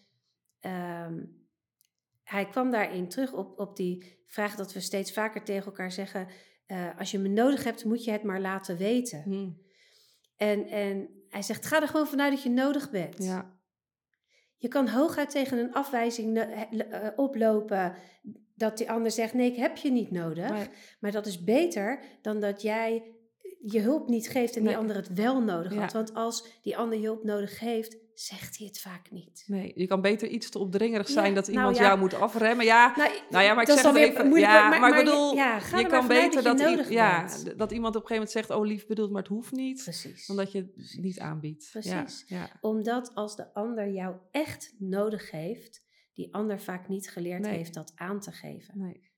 ehm, 0.60 1.18
hij 2.32 2.46
kwam 2.48 2.70
daarin 2.70 3.08
terug 3.08 3.32
op, 3.32 3.58
op 3.58 3.76
die 3.76 4.20
vraag 4.26 4.54
dat 4.56 4.72
we 4.72 4.80
steeds 4.80 5.12
vaker 5.12 5.44
tegen 5.44 5.66
elkaar 5.66 5.92
zeggen... 5.92 6.26
eh, 6.66 6.98
als 6.98 7.10
je 7.10 7.18
me 7.18 7.28
nodig 7.28 7.64
hebt, 7.64 7.84
moet 7.84 8.04
je 8.04 8.10
het 8.10 8.22
maar 8.22 8.40
laten 8.40 8.76
weten. 8.76 9.22
Mm. 9.26 9.60
En, 10.36 10.66
en 10.68 11.08
hij 11.28 11.42
zegt, 11.42 11.66
ga 11.66 11.80
er 11.82 11.88
gewoon 11.88 12.06
vanuit 12.06 12.32
dat 12.32 12.42
je 12.42 12.50
nodig 12.50 12.90
bent. 12.90 13.24
Ja, 13.24 13.60
Je 14.56 14.68
kan 14.68 14.88
hooguit 14.88 15.30
tegen 15.30 15.58
een 15.58 15.72
afwijzing 15.72 16.36
he- 16.36 16.76
eh, 16.78 17.08
oplopen 17.16 17.94
dat 18.54 18.78
die 18.78 18.90
ander 18.90 19.10
zegt, 19.10 19.34
nee, 19.34 19.50
ik 19.50 19.56
heb 19.56 19.76
je 19.76 19.90
niet 19.90 20.10
nodig. 20.10 20.48
maar, 20.50 20.68
Maar 21.00 21.12
dat 21.12 21.26
is 21.26 21.44
beter 21.44 22.04
dan 22.22 22.40
dat 22.40 22.62
jij 22.62 23.16
je 23.64 23.80
hulp 23.80 24.08
niet 24.08 24.28
geeft 24.28 24.56
en 24.56 24.64
die 24.64 24.76
ander 24.76 24.96
het 24.96 25.12
wel 25.14 25.42
nodig 25.42 25.72
Ja. 25.74 25.80
had. 25.80 25.92
Want 25.92 26.14
als 26.14 26.60
die 26.62 26.76
ander 26.76 26.98
je 26.98 27.04
hulp 27.04 27.24
nodig 27.24 27.58
heeft, 27.60 27.96
zegt 28.24 28.58
hij 28.58 28.66
het 28.66 28.80
vaak 28.80 29.10
niet. 29.10 29.44
nee, 29.46 29.72
je 29.74 29.86
kan 29.86 30.00
beter 30.00 30.28
iets 30.28 30.50
te 30.50 30.58
opdringerig 30.58 31.08
zijn 31.08 31.28
Ja, 31.28 31.34
dat 31.34 31.46
nou 31.46 31.58
iemand 31.58 31.76
ja. 31.76 31.82
jou 31.82 31.98
moet 31.98 32.14
afremmen. 32.14 32.64
Ja, 32.64 32.92
Nou, 32.96 33.10
nou 33.30 33.44
ja, 33.44 33.54
maar 33.54 33.62
ik 33.62 33.70
zeg 33.70 33.82
het 33.82 33.96
even. 33.96 34.26
moeilijk, 34.28 34.52
Ja, 34.52 34.68
maar- 34.68 34.80
maar, 34.80 34.88
ik 34.88 34.94
maar 34.94 35.04
bedoel, 35.04 35.34
ja, 35.34 35.58
ga 35.58 35.78
je 35.78 35.86
kan 35.86 36.08
beter 36.08 36.42
dat 36.42 36.58
je 36.60 36.86
ja, 36.88 37.28
dat 37.56 37.72
iemand 37.72 37.96
op 37.96 38.02
een 38.02 38.08
gegeven 38.08 38.14
moment 38.14 38.30
zegt, 38.30 38.50
oh 38.50 38.66
lief 38.66 38.86
bedoeld, 38.86 39.10
maar 39.10 39.22
het 39.22 39.30
hoeft 39.30 39.52
niet. 39.52 39.82
Precies. 39.82 40.26
Dan 40.26 40.36
dat 40.36 40.52
je 40.52 40.58
het 40.58 40.96
niet 41.00 41.18
aanbiedt. 41.18 41.68
Precies. 41.70 42.24
Ja, 42.26 42.36
ja. 42.38 42.58
Omdat 42.60 43.14
als 43.14 43.36
de 43.36 43.54
ander 43.54 43.92
jou 43.92 44.16
echt 44.30 44.74
nodig 44.78 45.30
heeft, 45.30 45.82
die 46.14 46.34
ander 46.34 46.60
vaak 46.60 46.88
niet 46.88 47.10
geleerd 47.10 47.40
Nee. 47.42 47.56
heeft 47.56 47.74
dat 47.74 47.92
aan 47.94 48.20
te 48.20 48.32
geven. 48.32 48.78
Nee. 48.78 49.10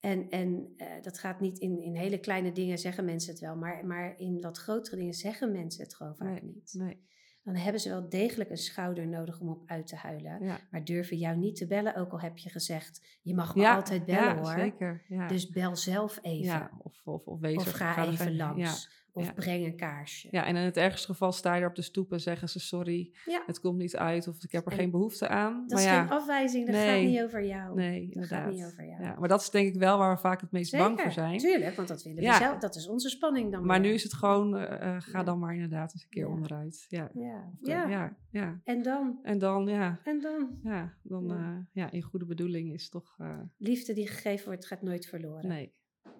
En, 0.00 0.28
en 0.28 0.72
eh, 0.76 0.86
dat 1.02 1.18
gaat 1.18 1.40
niet 1.40 1.58
in, 1.58 1.80
in 1.82 1.96
hele 1.96 2.18
kleine 2.18 2.52
dingen 2.52 2.78
zeggen 2.78 3.04
mensen 3.04 3.30
het 3.30 3.40
wel, 3.40 3.56
maar, 3.56 3.86
maar 3.86 4.14
in 4.18 4.40
wat 4.40 4.58
grotere 4.58 4.96
dingen 4.96 5.14
zeggen 5.14 5.52
mensen 5.52 5.82
het 5.82 5.94
gewoon 5.94 6.16
vaak 6.16 6.28
Nee. 6.42 6.42
niet. 6.54 6.74
Nee. 6.78 7.12
Dan 7.44 7.54
hebben 7.56 7.80
ze 7.80 7.88
wel 7.88 8.08
degelijk 8.08 8.50
een 8.50 8.56
schouder 8.56 9.06
nodig 9.06 9.40
om 9.40 9.48
op 9.48 9.62
uit 9.66 9.86
te 9.86 9.96
huilen. 9.96 10.44
Ja. 10.44 10.58
Maar 10.70 10.84
durven 10.84 11.16
jou 11.16 11.36
niet 11.36 11.56
te 11.56 11.66
bellen, 11.66 11.96
ook 11.96 12.12
al 12.12 12.20
heb 12.20 12.38
je 12.38 12.50
gezegd, 12.50 13.18
je 13.22 13.34
mag 13.34 13.54
me 13.54 13.62
Ja, 13.62 13.74
altijd 13.74 14.04
bellen 14.04 14.22
ja, 14.24 14.36
hoor. 14.36 14.50
zeker. 14.58 15.02
Ja. 15.08 15.26
Dus 15.26 15.48
bel 15.48 15.76
zelf 15.76 16.18
even. 16.22 16.44
ja, 16.44 16.70
of, 16.82 17.00
of, 17.04 17.26
of 17.26 17.40
wees 17.40 17.56
of 17.56 17.70
ga 17.70 18.06
even 18.06 18.36
langs. 18.36 19.03
Of 19.16 19.26
ja. 19.26 19.32
breng 19.32 19.64
een 19.64 19.76
kaarsje. 19.76 20.28
ja, 20.30 20.44
en 20.46 20.56
in 20.56 20.62
het 20.64 20.76
ergste 20.76 21.06
geval 21.06 21.32
sta 21.32 21.54
je 21.54 21.62
er 21.62 21.68
op 21.68 21.74
de 21.74 21.82
stoep 21.82 22.12
en 22.12 22.20
zeggen 22.20 22.48
ze 22.48 22.60
sorry, 22.60 23.12
Ja. 23.24 23.42
het 23.46 23.60
komt 23.60 23.78
niet 23.78 23.96
uit 23.96 24.28
of 24.28 24.42
ik 24.44 24.52
heb 24.52 24.66
er 24.66 24.72
En 24.72 24.78
geen 24.78 24.90
behoefte 24.90 25.28
aan. 25.28 25.52
Dat 25.60 25.70
maar 25.70 25.78
is 25.78 25.84
ja, 25.84 26.00
geen 26.02 26.10
afwijzing, 26.10 26.66
dat 26.66 26.74
gaat 26.76 27.00
niet 27.00 27.22
over 27.22 27.44
jou. 27.46 27.74
nee, 27.74 28.00
dat 28.06 28.14
inderdaad. 28.14 28.42
gaat 28.42 28.52
niet 28.52 28.64
over 28.64 28.86
jou. 28.86 29.02
Ja, 29.02 29.16
maar 29.18 29.28
dat 29.28 29.40
is 29.40 29.50
denk 29.50 29.74
ik 29.74 29.80
wel 29.80 29.98
waar 29.98 30.14
we 30.14 30.20
vaak 30.20 30.40
het 30.40 30.50
meest 30.50 30.76
bang 30.76 31.00
voor 31.00 31.12
zijn. 31.12 31.38
Tuurlijk, 31.38 31.76
want 31.76 31.88
dat 31.88 32.02
willen 32.02 32.22
we 32.24 32.32
zelf. 32.34 32.58
Dat 32.58 32.74
is 32.76 32.88
onze 32.88 33.08
spanning 33.08 33.52
dan 33.52 33.66
Maar 33.66 33.80
nu 33.80 33.88
is 33.88 34.02
het 34.02 34.14
gewoon, 34.14 34.56
eh, 34.56 34.94
eh, 34.96 35.02
ga 35.02 35.22
dan 35.22 35.38
maar 35.38 35.54
inderdaad 35.54 35.92
eens 35.92 36.02
een 36.02 36.08
keer 36.08 36.28
onderuit. 36.28 36.86
Ja. 36.88 37.10
Ja. 37.14 37.52
Eh, 37.62 38.10
ja. 38.30 38.60
En 38.64 38.82
dan? 38.82 39.18
En 39.22 39.38
dan, 39.38 39.66
ja, 39.66 40.00
En 40.04 40.20
dan? 40.20 40.58
ja, 40.62 40.94
dan, 41.02 41.24
Ja. 41.26 41.34
ja. 41.34 41.66
ja, 41.72 41.90
in 41.90 42.02
goede 42.02 42.26
bedoeling 42.26 42.72
is 42.72 42.88
toch, 42.88 43.14
eh, 43.18 43.38
Liefde 43.56 43.92
die 43.92 44.06
gegeven 44.06 44.46
wordt, 44.46 44.66
gaat 44.66 44.82
nooit 44.82 45.06
verloren. 45.06 45.48
nee. 45.48 45.72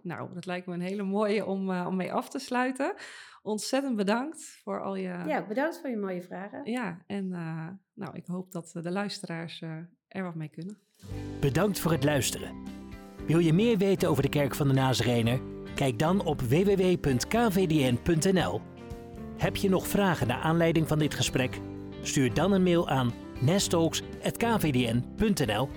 Nou, 0.02 0.34
dat 0.34 0.46
lijkt 0.46 0.66
me 0.66 0.74
een 0.74 0.80
hele 0.80 1.02
mooie 1.02 1.46
om, 1.46 1.70
eh, 1.70 1.86
om 1.86 1.96
mee 1.96 2.12
af 2.12 2.28
te 2.28 2.38
sluiten. 2.38 2.94
Ontzettend 3.44 3.96
bedankt 3.96 4.60
voor 4.62 4.82
al 4.82 4.96
je... 4.96 5.22
Ja, 5.26 5.46
bedankt 5.46 5.80
voor 5.80 5.90
je 5.90 5.96
mooie 5.96 6.22
vragen. 6.22 6.70
Ja, 6.70 6.98
en 7.06 7.32
eh, 7.32 7.68
nou, 7.94 8.16
ik 8.16 8.26
hoop 8.26 8.52
dat 8.52 8.72
eh, 8.74 8.82
de 8.82 8.90
luisteraars 8.90 9.62
eh, 9.62 9.70
er 10.08 10.22
wat 10.22 10.34
mee 10.34 10.48
kunnen. 10.48 10.78
Bedankt 11.40 11.78
voor 11.78 11.92
het 11.92 12.04
luisteren. 12.04 12.54
Wil 13.26 13.38
je 13.38 13.52
meer 13.52 13.78
weten 13.78 14.08
over 14.08 14.22
de 14.22 14.28
Kerk 14.28 14.54
van 14.54 14.68
de 14.68 14.74
Nazarener? 14.74 15.40
Kijk 15.74 15.98
dan 15.98 16.24
op 16.24 16.40
www.kvdn.nl. 16.40 18.60
Heb 19.36 19.56
je 19.56 19.68
nog 19.68 19.86
vragen 19.86 20.26
naar 20.26 20.40
aanleiding 20.40 20.88
van 20.88 20.98
dit 20.98 21.14
gesprek? 21.14 21.60
Stuur 22.02 22.34
dan 22.34 22.52
een 22.52 22.62
mail 22.62 22.88
aan 22.88 23.12
nestalks.kvdn.nl 23.40 25.68